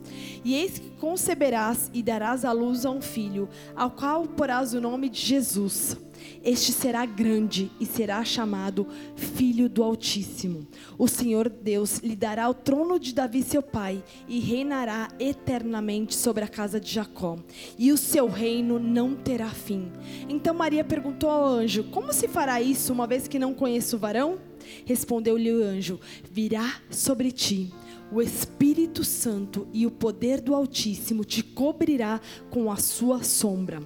[0.44, 4.80] E eis que conceberás e darás à luz a um filho, ao qual porás o
[4.80, 5.96] nome de Jesus.
[6.44, 8.86] Este será grande e será chamado
[9.16, 10.66] Filho do Altíssimo.
[10.98, 16.44] O Senhor Deus lhe dará o trono de Davi, seu pai, e reinará eternamente sobre
[16.44, 17.38] a casa de Jacó,
[17.78, 19.90] e o seu reino não terá fim.
[20.28, 23.98] Então Maria perguntou ao anjo: Como se fará isso, uma vez que não conheço o
[23.98, 24.38] varão?
[24.84, 27.72] Respondeu-lhe o anjo: Virá sobre ti
[28.12, 33.80] o Espírito Santo e o poder do Altíssimo te cobrirá com a sua sombra.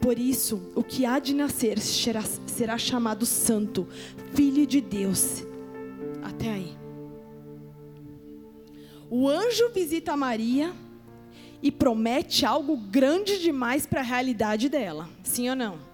[0.00, 3.86] Por isso, o que há de nascer será, será chamado Santo,
[4.32, 5.44] Filho de Deus.
[6.22, 6.78] Até aí.
[9.10, 10.72] O anjo visita Maria
[11.62, 15.10] e promete algo grande demais para a realidade dela.
[15.22, 15.87] Sim ou não?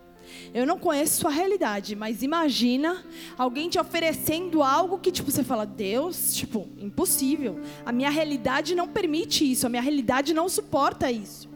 [0.53, 3.05] Eu não conheço sua realidade, mas imagina
[3.37, 7.61] alguém te oferecendo algo que tipo você fala: "Deus, tipo, impossível.
[7.85, 11.49] A minha realidade não permite isso, a minha realidade não suporta isso".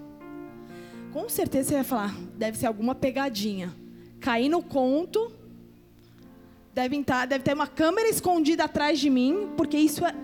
[1.12, 3.74] Com certeza você vai falar: "Deve ser alguma pegadinha".
[4.20, 5.32] Cair no conto,
[6.74, 10.14] deve, estar, deve ter uma câmera escondida atrás de mim, porque isso é,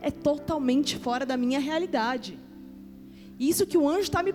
[0.00, 2.38] é totalmente fora da minha realidade.
[3.38, 4.34] Isso que o anjo está me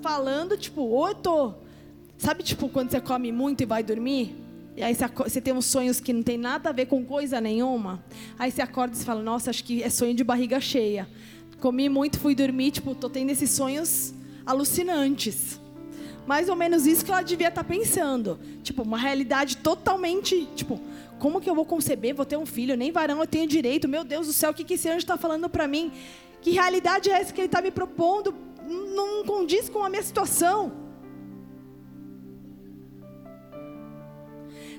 [0.00, 1.54] falando, tipo, ou eu tô
[2.22, 4.36] Sabe, tipo, quando você come muito e vai dormir?
[4.76, 7.40] E aí você, você tem uns sonhos que não tem nada a ver com coisa
[7.40, 8.00] nenhuma.
[8.38, 11.08] Aí você acorda e fala, nossa, acho que é sonho de barriga cheia.
[11.58, 14.14] Comi muito, fui dormir, tipo, tô tendo esses sonhos
[14.46, 15.60] alucinantes.
[16.24, 18.38] Mais ou menos isso que ela devia estar tá pensando.
[18.62, 20.80] Tipo, uma realidade totalmente, tipo,
[21.18, 23.88] como que eu vou conceber, vou ter um filho, nem varão eu tenho direito.
[23.88, 25.90] Meu Deus do céu, o que, que esse anjo está falando para mim?
[26.40, 28.32] Que realidade é essa que ele está me propondo?
[28.64, 30.81] Não condiz com a minha situação.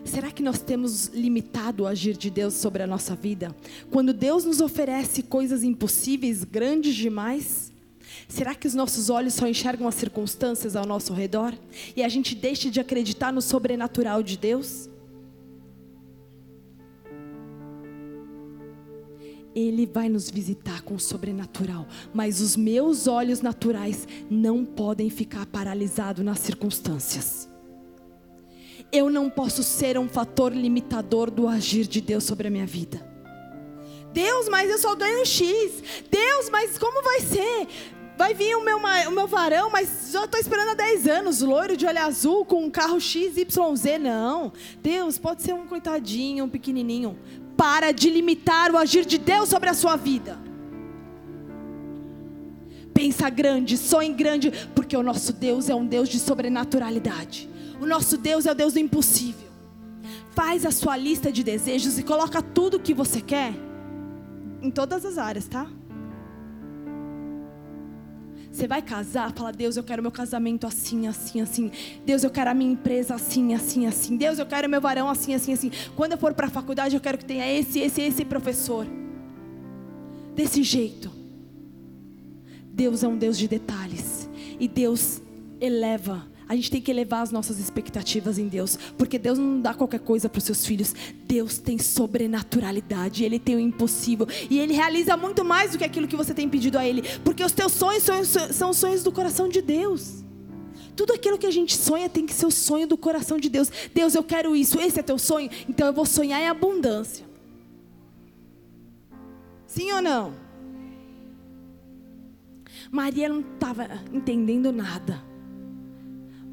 [0.06, 3.56] Será que nós temos limitado o agir de Deus sobre a nossa vida?
[3.90, 7.72] Quando Deus nos oferece coisas impossíveis, grandes demais?
[8.28, 11.54] Será que os nossos olhos só enxergam as circunstâncias ao nosso redor?
[11.96, 14.90] E a gente deixa de acreditar no sobrenatural de Deus?
[19.56, 25.46] Ele vai nos visitar com o sobrenatural, mas os meus olhos naturais não podem ficar
[25.46, 27.53] paralisados nas circunstâncias
[28.94, 33.04] eu não posso ser um fator limitador do agir de Deus sobre a minha vida.
[34.14, 35.84] Deus, mas eu só ganho X.
[36.12, 37.68] Deus, mas como vai ser?
[38.16, 41.76] Vai vir o meu, o meu varão, mas já estou esperando há 10 anos, loiro
[41.76, 43.48] de olho azul, com um carro XYZ.
[44.00, 44.54] Não.
[44.84, 47.18] Deus, pode ser um coitadinho, um pequenininho.
[47.58, 50.38] Para de limitar o agir de Deus sobre a sua vida.
[52.94, 57.50] Pensa grande, sonhe grande, porque o nosso Deus é um Deus de sobrenaturalidade.
[57.84, 59.50] O nosso Deus é o Deus do impossível.
[60.32, 63.54] Faz a sua lista de desejos e coloca tudo o que você quer
[64.62, 65.68] em todas as áreas, tá?
[68.50, 71.72] Você vai casar, fala, Deus, eu quero meu casamento assim, assim, assim.
[72.06, 74.16] Deus, eu quero a minha empresa assim, assim, assim.
[74.16, 75.72] Deus, eu quero meu varão assim, assim, assim.
[75.96, 78.88] Quando eu for para a faculdade, eu quero que tenha esse, esse, esse professor.
[80.34, 81.12] desse jeito.
[82.72, 84.30] Deus é um Deus de detalhes.
[84.58, 85.22] E Deus
[85.60, 86.33] eleva.
[86.48, 88.78] A gente tem que elevar as nossas expectativas em Deus.
[88.98, 90.94] Porque Deus não dá qualquer coisa para os seus filhos.
[91.26, 93.24] Deus tem sobrenaturalidade.
[93.24, 94.28] Ele tem o impossível.
[94.50, 97.04] E Ele realiza muito mais do que aquilo que você tem pedido a Ele.
[97.24, 100.24] Porque os teus sonhos, sonhos são sonhos do coração de Deus.
[100.96, 103.72] Tudo aquilo que a gente sonha tem que ser o sonho do coração de Deus.
[103.94, 104.80] Deus, eu quero isso.
[104.80, 105.50] Esse é teu sonho?
[105.68, 107.26] Então eu vou sonhar em abundância.
[109.66, 110.34] Sim ou não?
[112.92, 115.33] Maria não estava entendendo nada.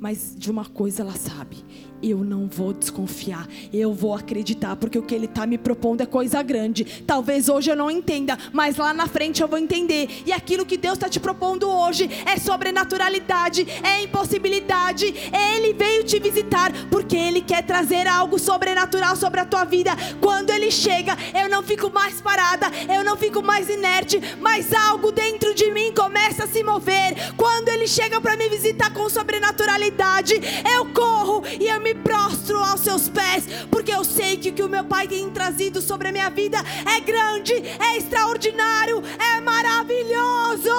[0.01, 1.59] Mas de uma coisa ela sabe:
[2.03, 6.07] eu não vou desconfiar, eu vou acreditar, porque o que Ele está me propondo é
[6.07, 6.85] coisa grande.
[7.07, 10.09] Talvez hoje eu não entenda, mas lá na frente eu vou entender.
[10.25, 15.07] E aquilo que Deus está te propondo hoje é sobrenaturalidade, é impossibilidade.
[15.07, 19.93] Ele veio te visitar porque Ele quer trazer algo sobrenatural sobre a tua vida.
[20.21, 25.13] Quando Ele chega, eu não fico mais parada, eu não fico mais inerte, mas algo
[25.13, 27.35] dentro de mim começa a se mover.
[27.37, 30.35] Quando Ele chega para me visitar com sobrenaturalidade,
[30.75, 34.53] eu corro e eu me me prostro aos seus pés, porque eu sei que o
[34.53, 39.41] que o meu Pai tem trazido sobre a minha vida é grande, é extraordinário, é
[39.41, 40.71] maravilhoso.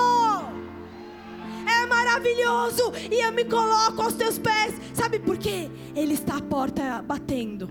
[1.68, 5.70] É maravilhoso, e eu me coloco aos teus pés, sabe por quê?
[5.96, 7.70] Ele está à porta batendo.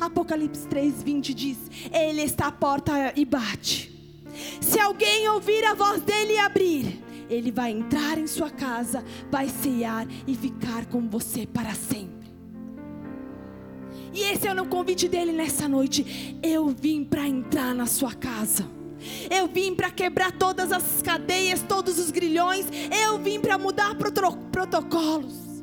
[0.00, 1.58] Apocalipse 3:20 diz:
[1.92, 3.92] Ele está à porta e bate.
[4.60, 9.48] Se alguém ouvir a voz dele e abrir, ele vai entrar em sua casa, vai
[9.48, 12.28] ceiar e ficar com você para sempre.
[14.12, 16.38] E esse é o convite dele nessa noite.
[16.42, 18.68] Eu vim para entrar na sua casa.
[19.30, 22.66] Eu vim para quebrar todas as cadeias, todos os grilhões.
[22.90, 25.62] Eu vim para mudar protocolos.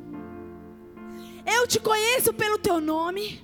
[1.45, 3.43] Eu te conheço pelo teu nome.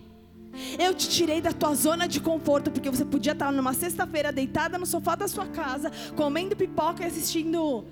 [0.77, 4.77] Eu te tirei da tua zona de conforto, porque você podia estar numa sexta-feira deitada
[4.77, 7.85] no sofá da sua casa, comendo pipoca e assistindo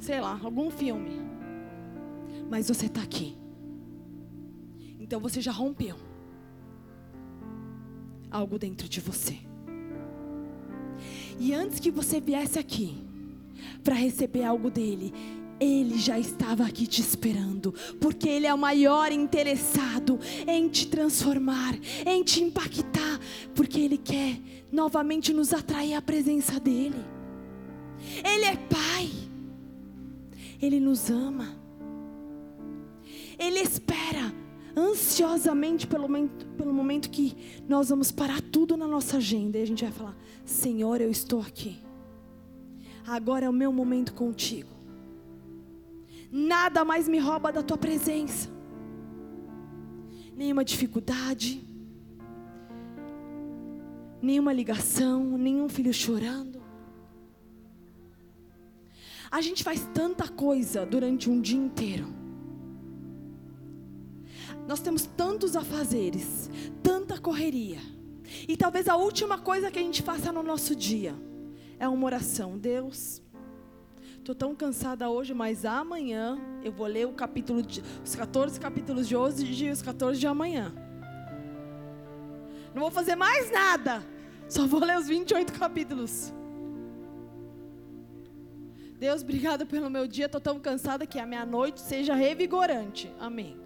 [0.00, 1.20] sei lá, algum filme.
[2.50, 3.36] Mas você está aqui.
[4.98, 5.96] Então você já rompeu
[8.30, 9.38] algo dentro de você.
[11.38, 12.96] E antes que você viesse aqui
[13.82, 15.12] para receber algo dele,
[15.60, 21.78] ele já estava aqui te esperando, porque Ele é o maior interessado em te transformar,
[22.06, 23.20] em te impactar,
[23.54, 24.40] porque Ele quer
[24.72, 27.04] novamente nos atrair à presença dEle.
[28.24, 29.19] Ele é Pai.
[30.60, 31.56] Ele nos ama.
[33.38, 34.32] Ele espera
[34.76, 37.36] ansiosamente pelo momento, pelo momento que
[37.68, 41.40] nós vamos parar tudo na nossa agenda e a gente vai falar: Senhor, eu estou
[41.40, 41.78] aqui.
[43.06, 44.70] Agora é o meu momento contigo.
[46.30, 48.48] Nada mais me rouba da tua presença.
[50.36, 51.66] Nenhuma dificuldade,
[54.22, 56.59] nenhuma ligação, nenhum filho chorando.
[59.30, 62.06] A gente faz tanta coisa durante um dia inteiro.
[64.66, 66.50] Nós temos tantos afazeres,
[66.82, 67.78] tanta correria.
[68.48, 71.14] E talvez a última coisa que a gente faça no nosso dia
[71.78, 72.58] é uma oração.
[72.58, 73.22] Deus,
[74.18, 79.06] estou tão cansada hoje, mas amanhã eu vou ler o capítulo de, os 14 capítulos
[79.06, 80.74] de hoje e os 14 de amanhã.
[82.74, 84.04] Não vou fazer mais nada.
[84.48, 86.32] Só vou ler os 28 capítulos.
[89.00, 90.26] Deus, obrigado pelo meu dia.
[90.26, 93.10] Estou tão cansada que a minha noite seja revigorante.
[93.18, 93.58] Amém.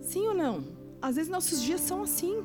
[0.00, 0.64] Sim ou não?
[1.02, 2.36] Às vezes nossos dias são assim.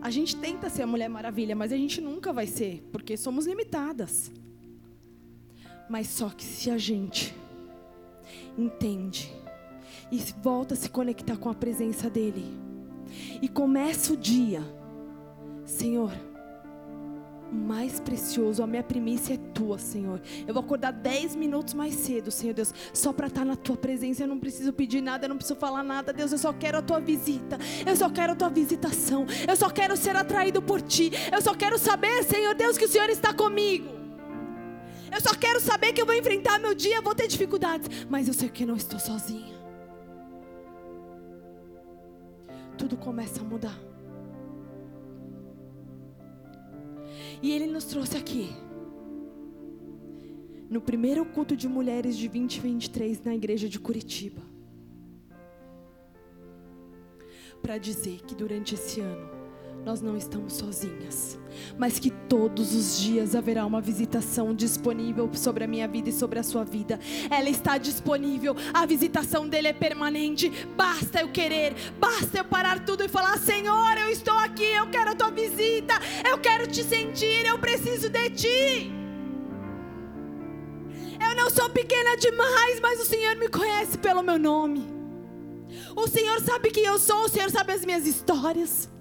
[0.00, 3.44] A gente tenta ser a Mulher Maravilha, mas a gente nunca vai ser, porque somos
[3.44, 4.30] limitadas.
[5.90, 7.34] Mas só que se a gente
[8.56, 9.34] entende
[10.12, 12.44] e volta a se conectar com a presença dEle,
[13.42, 14.62] e começa o dia
[15.66, 16.12] Senhor,
[17.50, 20.20] o mais precioso, a minha primícia é tua, Senhor.
[20.46, 24.22] Eu vou acordar dez minutos mais cedo, Senhor Deus, só para estar na tua presença.
[24.22, 26.30] Eu não preciso pedir nada, eu não preciso falar nada, Deus.
[26.30, 29.96] Eu só quero a tua visita, eu só quero a tua visitação, eu só quero
[29.96, 31.10] ser atraído por ti.
[31.32, 33.88] Eu só quero saber, Senhor Deus, que o Senhor está comigo.
[35.12, 38.34] Eu só quero saber que eu vou enfrentar meu dia, vou ter dificuldades, mas eu
[38.34, 39.56] sei que não estou sozinha.
[42.76, 43.95] Tudo começa a mudar.
[47.42, 48.50] E Ele nos trouxe aqui.
[50.68, 54.42] No primeiro culto de mulheres de 2023 na igreja de Curitiba.
[57.62, 59.35] Para dizer que durante esse ano
[59.86, 61.38] nós não estamos sozinhas,
[61.78, 66.40] mas que todos os dias haverá uma visitação disponível sobre a minha vida e sobre
[66.40, 66.98] a sua vida.
[67.30, 70.50] Ela está disponível, a visitação dele é permanente.
[70.76, 75.12] Basta eu querer, basta eu parar tudo e falar: Senhor, eu estou aqui, eu quero
[75.12, 75.94] a tua visita,
[76.28, 78.92] eu quero te sentir, eu preciso de ti.
[81.20, 84.84] Eu não sou pequena demais, mas o Senhor me conhece pelo meu nome.
[85.94, 88.95] O Senhor sabe quem eu sou, o Senhor sabe as minhas histórias.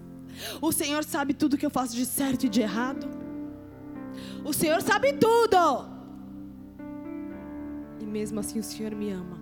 [0.61, 3.07] O Senhor sabe tudo que eu faço de certo e de errado.
[4.43, 5.57] O Senhor sabe tudo.
[7.99, 9.39] E mesmo assim o Senhor me ama.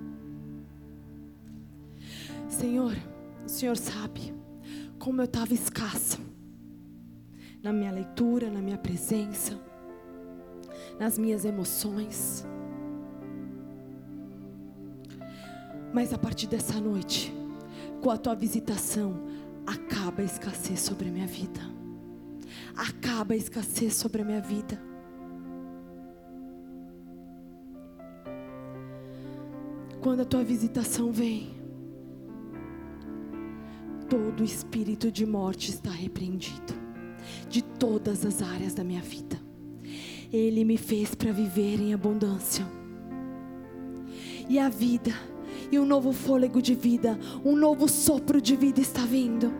[2.48, 2.96] Senhor,
[3.46, 4.34] o Senhor sabe
[5.00, 6.18] como eu estava escassa
[7.62, 9.60] na minha leitura, na minha presença,
[11.00, 12.46] nas minhas emoções.
[15.94, 17.34] Mas a partir dessa noite,
[18.02, 19.33] com a tua visitação,
[19.66, 21.62] acaba a escassez sobre a minha vida.
[22.76, 24.82] Acaba a escassez sobre a minha vida.
[30.02, 31.54] Quando a tua visitação vem,
[34.10, 36.74] todo espírito de morte está repreendido,
[37.50, 39.40] de todas as áreas da minha vida.
[40.32, 42.66] Ele me fez para viver em abundância.
[44.50, 45.14] E a vida
[45.74, 49.52] e um novo fôlego de vida, um novo sopro de vida está vindo.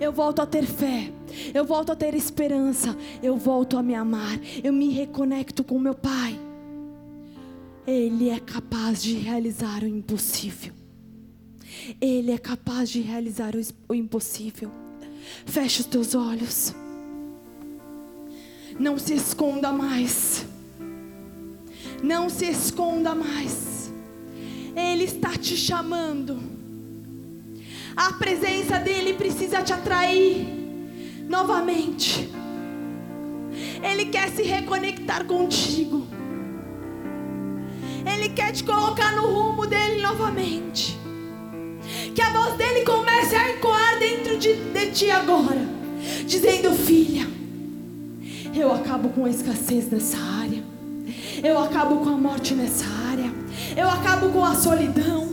[0.00, 1.12] Eu volto a ter fé,
[1.54, 5.94] eu volto a ter esperança, eu volto a me amar, eu me reconecto com meu
[5.94, 6.38] Pai.
[7.86, 10.72] Ele é capaz de realizar o impossível.
[12.00, 13.54] Ele é capaz de realizar
[13.88, 14.70] o impossível.
[15.46, 16.74] Feche os teus olhos.
[18.78, 20.44] Não se esconda mais.
[22.02, 23.71] Não se esconda mais.
[24.74, 26.38] Ele está te chamando.
[27.94, 30.46] A presença dele precisa te atrair
[31.28, 32.30] novamente.
[33.82, 36.06] Ele quer se reconectar contigo.
[38.10, 40.98] Ele quer te colocar no rumo dele novamente.
[42.14, 45.66] Que a voz dele comece a ecoar dentro de, de ti agora,
[46.26, 47.26] dizendo: Filha,
[48.54, 50.62] eu acabo com a escassez nessa área,
[51.42, 53.01] eu acabo com a morte nessa área
[53.76, 55.28] eu acabo com a solidão,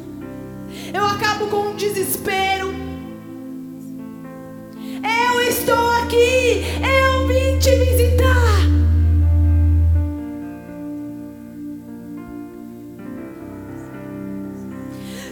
[0.93, 2.73] eu acabo com o desespero.
[5.01, 8.59] Eu estou aqui, eu vim te visitar.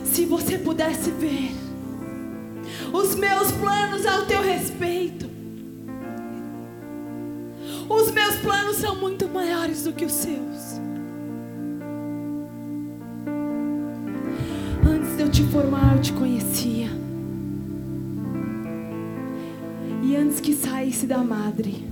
[0.06, 1.52] Se você pudesse ver
[2.92, 5.30] os meus planos ao teu respeito,
[7.90, 10.67] os meus planos são muito maiores do que os seus.
[15.38, 16.88] Te formar, eu te conhecia.
[20.02, 21.88] E antes que saísse da madre,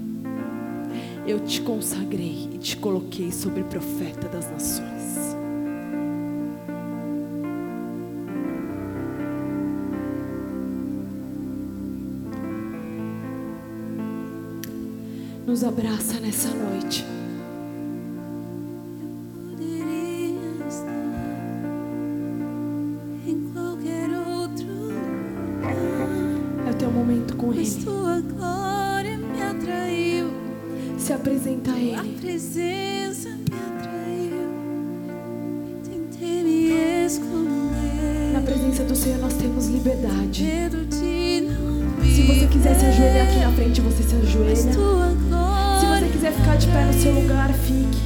[1.27, 5.35] eu te consagrei e te coloquei sobre profeta das nações.
[15.45, 17.14] Nos abraça nessa noite.
[38.75, 40.69] Presença do Senhor nós temos liberdade.
[42.03, 44.55] Se você quiser se ajoelhar aqui na frente, você se ajoelha.
[44.55, 44.65] Se
[45.85, 47.97] você quiser ficar de pé no seu lugar, fique.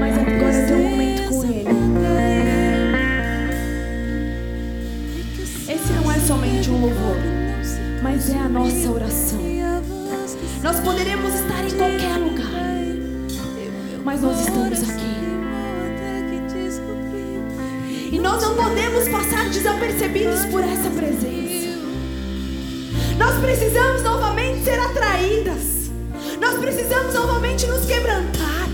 [0.00, 1.68] Mas agora é teu momento com Ele.
[5.68, 7.16] Esse não é somente um louvor,
[8.02, 9.38] mas é a nossa oração.
[10.62, 12.44] Nós poderemos estar em qualquer lugar,
[14.02, 15.03] mas nós estamos aqui.
[18.34, 21.78] Nós não podemos passar desapercebidos por essa presença.
[23.16, 25.92] Nós precisamos novamente ser atraídas.
[26.40, 28.68] Nós precisamos novamente nos quebrantar.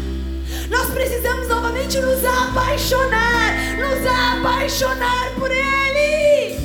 [0.71, 6.60] Nós precisamos novamente nos apaixonar, nos apaixonar por Ele.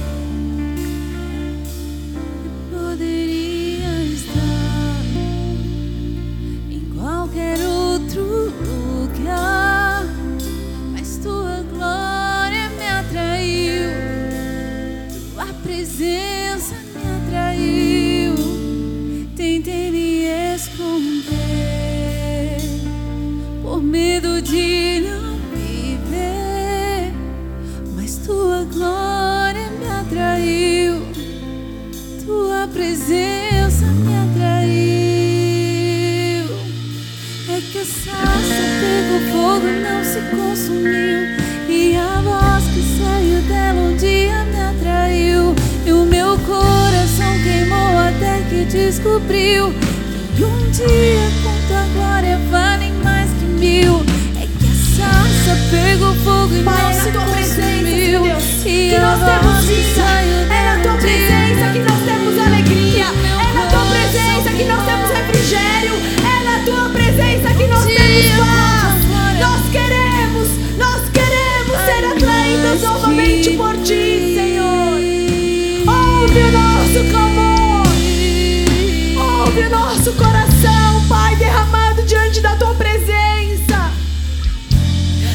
[49.46, 49.74] viu.
[50.38, 54.04] E um dia com tua glória valem mais que mil.
[54.42, 58.22] É que a salsa pegou fogo e Pai, não se consumiu.
[58.22, 60.06] Presença, e que nós temos vida.
[60.50, 63.06] É na tua presença que nós temos alegria.
[63.06, 65.94] É na tua presença que nós temos refrigério.
[66.24, 68.96] É na tua presença que nós temos paz.
[69.40, 69.85] Nós queremos.
[80.06, 83.92] nosso coração, Pai, derramado diante da tua presença.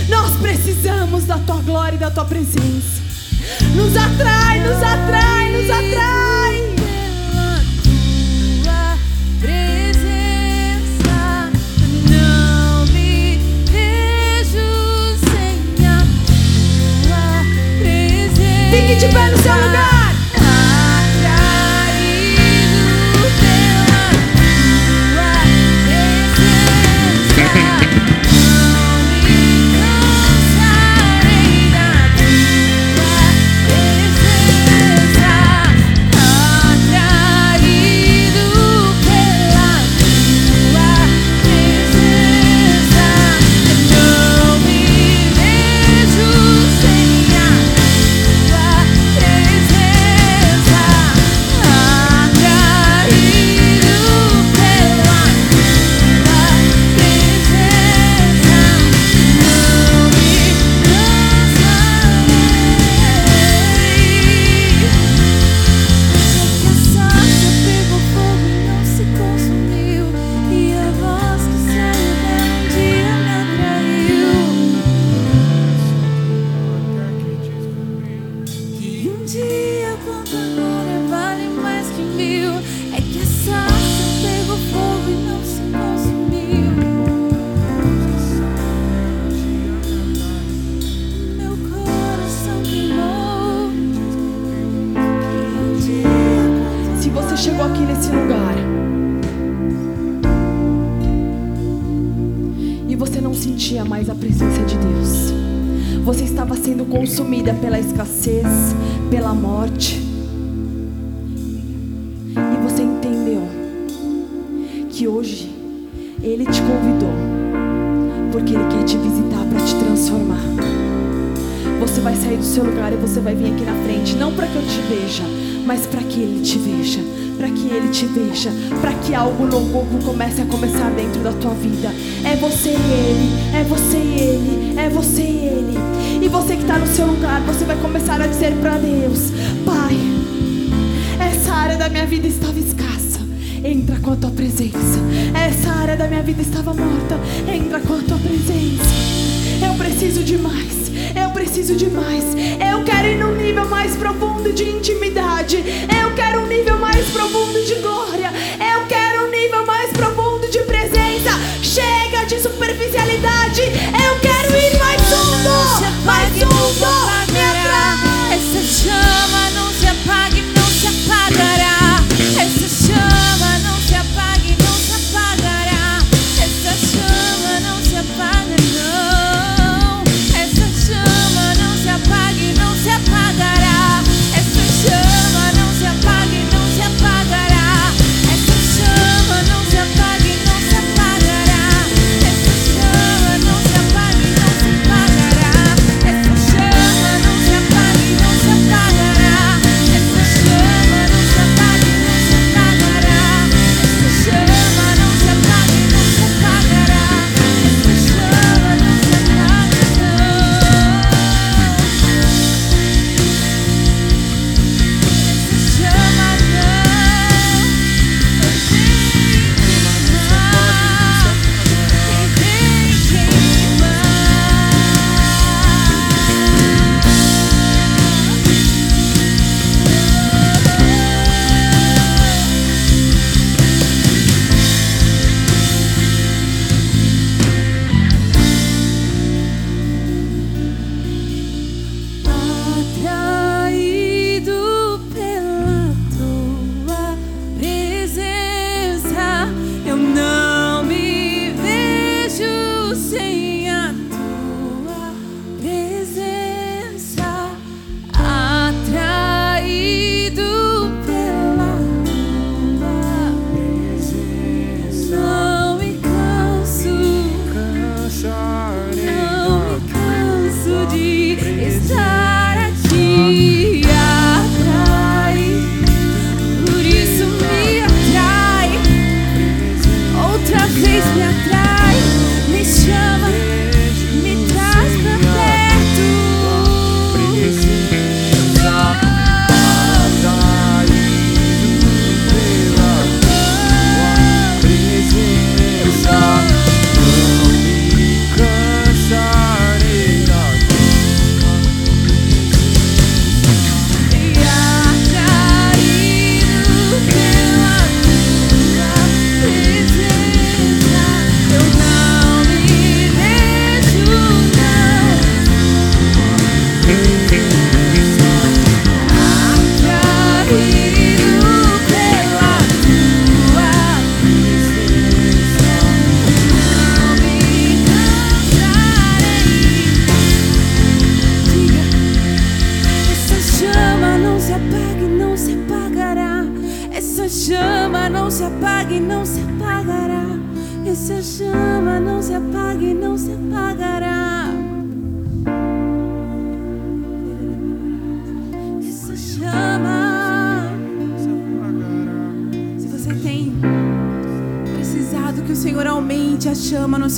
[0.09, 3.03] Nós precisamos da tua glória e da tua presença.
[3.75, 6.75] Nos atrai, nos atrai, nos atrai.
[6.77, 7.65] Pela
[8.63, 8.97] tua
[9.41, 10.31] presença,
[12.09, 13.41] não me
[13.73, 16.07] vejo sem a
[17.03, 17.43] tua
[17.81, 19.01] presença.
[19.01, 19.90] De pé no seu lugar.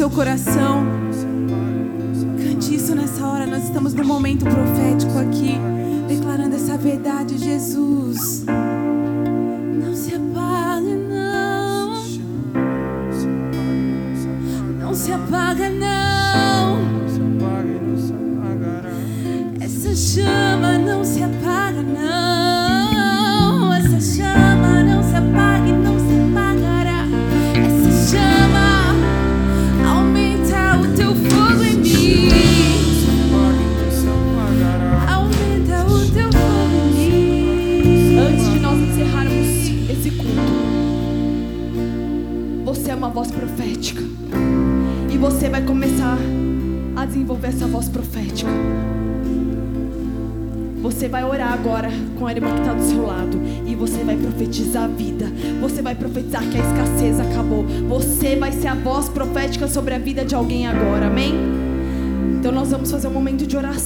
[0.02, 0.71] Seu coração,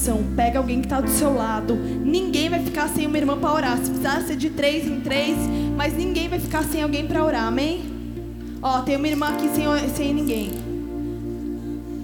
[0.06, 0.24] oração.
[0.36, 1.74] Pega alguém que está do seu lado.
[1.74, 3.76] Ninguém vai ficar sem uma irmã para orar.
[3.78, 5.36] Se precisar ser de três em três,
[5.76, 7.46] mas ninguém vai ficar sem alguém para orar.
[7.46, 7.84] Amém?
[8.62, 10.50] Ó, tem uma irmã aqui sem, sem ninguém.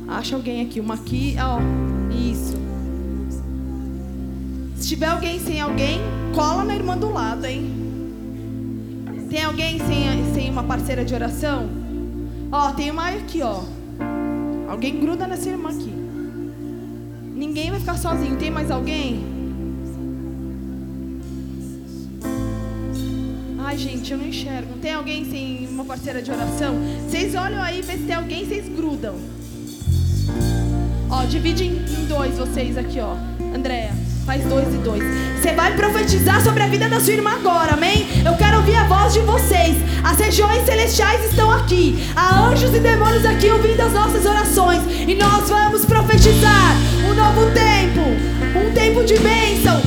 [0.09, 0.81] Acha alguém aqui.
[0.81, 1.61] Uma aqui, ó.
[2.13, 2.57] Isso.
[4.77, 6.01] Se tiver alguém sem alguém,
[6.35, 7.71] cola na irmã do lado, hein?
[9.31, 11.71] Tem alguém sem, sem uma parceira de oração?
[12.51, 13.63] Ó, tem uma aqui, ó.
[14.69, 15.92] Alguém gruda nessa irmã aqui.
[17.83, 18.37] Ficar sozinho.
[18.37, 19.25] Tem mais alguém?
[23.59, 24.75] Ai, gente, eu não enxergo.
[24.81, 26.77] Tem alguém sem uma parceira de oração?
[27.09, 29.17] Vocês olham aí, vê se tem alguém, vocês grudam.
[31.11, 33.17] Ó, divide em, dois vocês aqui, ó.
[33.53, 33.91] Andréia,
[34.25, 35.03] faz dois e dois.
[35.41, 38.07] Você vai profetizar sobre a vida da sua irmã agora, amém?
[38.25, 39.77] Eu quero ouvir a voz de vocês.
[40.05, 41.99] As regiões celestiais estão aqui.
[42.15, 44.83] Há anjos e demônios aqui ouvindo as nossas orações.
[45.09, 46.77] E nós vamos profetizar
[47.13, 48.01] um novo tempo.
[48.59, 49.83] Um tempo de bênção,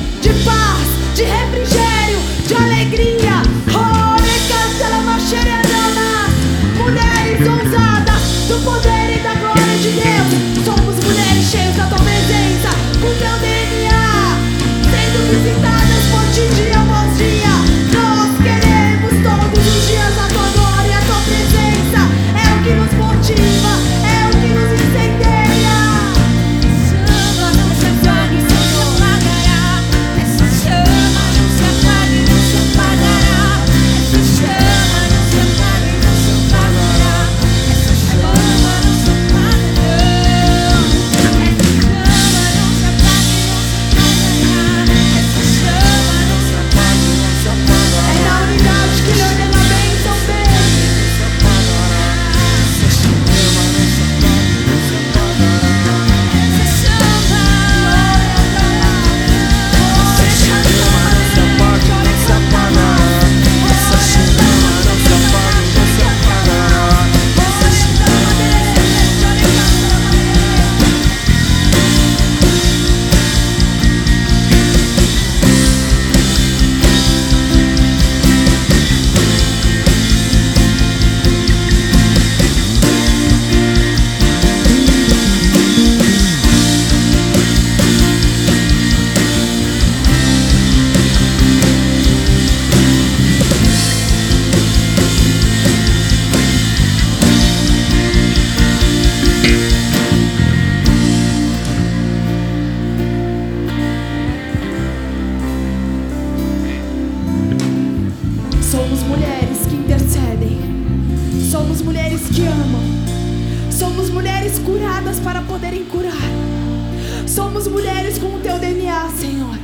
[117.56, 119.58] Somos mulheres com o teu DNA, Senhor.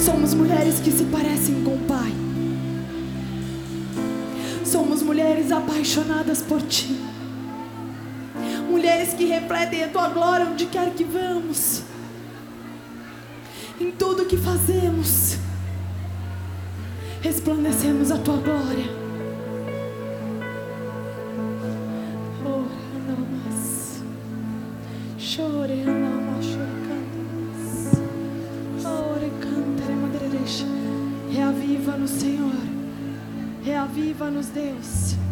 [0.00, 2.10] Somos mulheres que se parecem com o Pai.
[4.64, 6.98] Somos mulheres apaixonadas por Ti.
[8.66, 11.82] Mulheres que refletem a Tua glória onde quer que vamos.
[13.78, 15.36] Em tudo que fazemos
[17.20, 19.01] resplandecemos a tua glória.
[34.22, 35.31] Leva-nos, Deus.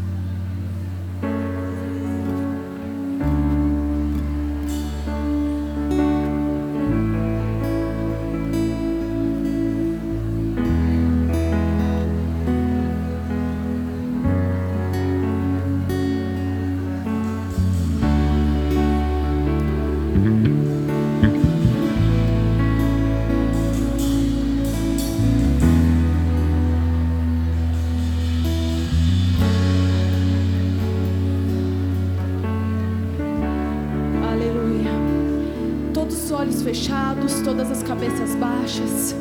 [36.63, 39.15] Fechados, todas as cabeças baixas.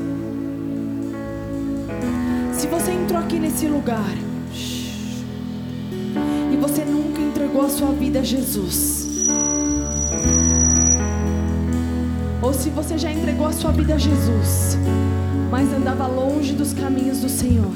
[2.53, 4.13] Se você entrou aqui nesse lugar
[6.51, 9.27] e você nunca entregou a sua vida a Jesus,
[12.41, 14.77] ou se você já entregou a sua vida a Jesus,
[15.49, 17.73] mas andava longe dos caminhos do Senhor,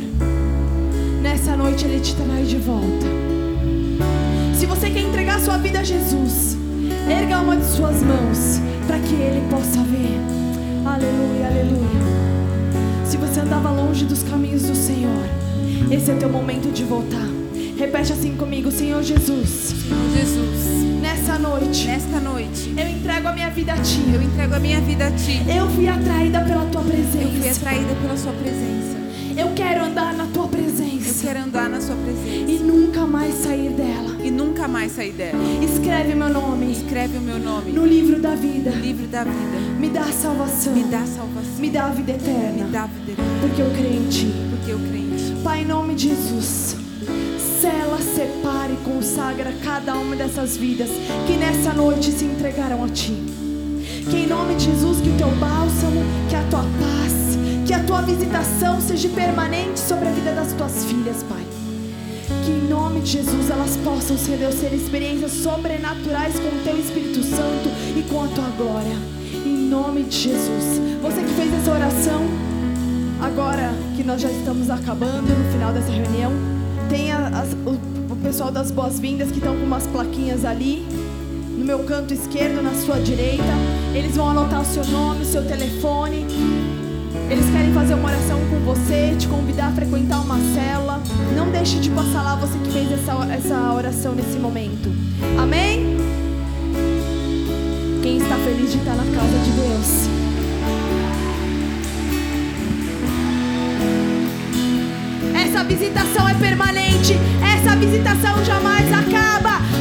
[1.22, 3.08] nessa noite Ele te traz de volta.
[4.58, 6.58] Se você quer entregar sua vida a Jesus,
[7.10, 10.20] erga uma de suas mãos para que Ele possa ver.
[10.86, 12.04] Aleluia, aleluia.
[13.04, 15.24] Se você andava longe dos caminhos do Senhor,
[15.90, 17.28] esse é teu momento de voltar.
[17.76, 19.50] Repete assim comigo, Senhor Jesus.
[19.50, 24.00] Senhor Jesus, Nessa noite, nesta noite, eu entrego a minha vida a Ti.
[24.14, 25.42] eu entrego a minha vida a Ti.
[25.50, 27.02] Eu fui atraída pela Tua Eu fui
[27.32, 27.62] presença.
[27.62, 28.96] atraída pela Sua presença.
[29.36, 30.43] Eu quero andar na Tua
[30.74, 34.18] Eu presença quero andar na Sua presença e nunca mais sair dela.
[34.24, 35.38] e nunca mais sair dela.
[35.64, 38.72] Escreve meu nome Escreve o meu nome no livro da vida.
[38.72, 39.58] no livro da vida.
[39.80, 40.74] Me dá salvação.
[40.74, 41.60] Me dá salvação.
[41.60, 42.68] Me dá a vida Me eterna.
[42.72, 44.34] dá a vida eterna, Porque eu creio em Ti.
[44.50, 45.36] porque eu creio em Ti.
[45.44, 46.76] Pai, em nome de Jesus,
[47.62, 50.90] sela, separe e consagra cada uma dessas vidas
[51.28, 53.14] que nessa noite se entregaram a Ti.
[54.10, 57.03] Que em nome de Jesus, que o Teu bálsamo, que a Tua paz,
[57.66, 61.44] que a Tua visitação seja permanente sobre a vida das Tuas filhas, Pai.
[62.46, 66.78] Que em nome de Jesus elas possam, Senhor Deus, ter experiências sobrenaturais com o Teu
[66.80, 68.96] Espírito Santo e com a Tua glória.
[69.46, 70.82] Em nome de Jesus.
[71.02, 72.22] Você que fez essa oração,
[73.22, 76.32] agora que nós já estamos acabando no final dessa reunião,
[76.90, 80.86] tem as- o, o pessoal das boas-vindas que estão com umas plaquinhas ali,
[81.58, 83.44] no meu canto esquerdo, na sua direita.
[83.94, 86.26] Eles vão anotar o seu nome, o seu telefone.
[87.30, 91.02] Eles querem fazer uma oração com você, te convidar a frequentar uma cela.
[91.36, 94.92] Não deixe de passar lá você que fez essa, essa oração nesse momento.
[95.40, 95.98] Amém?
[98.02, 100.24] Quem está feliz de estar na casa de Deus?
[105.36, 107.14] Essa visitação é permanente.
[107.42, 109.73] Essa visitação jamais acaba.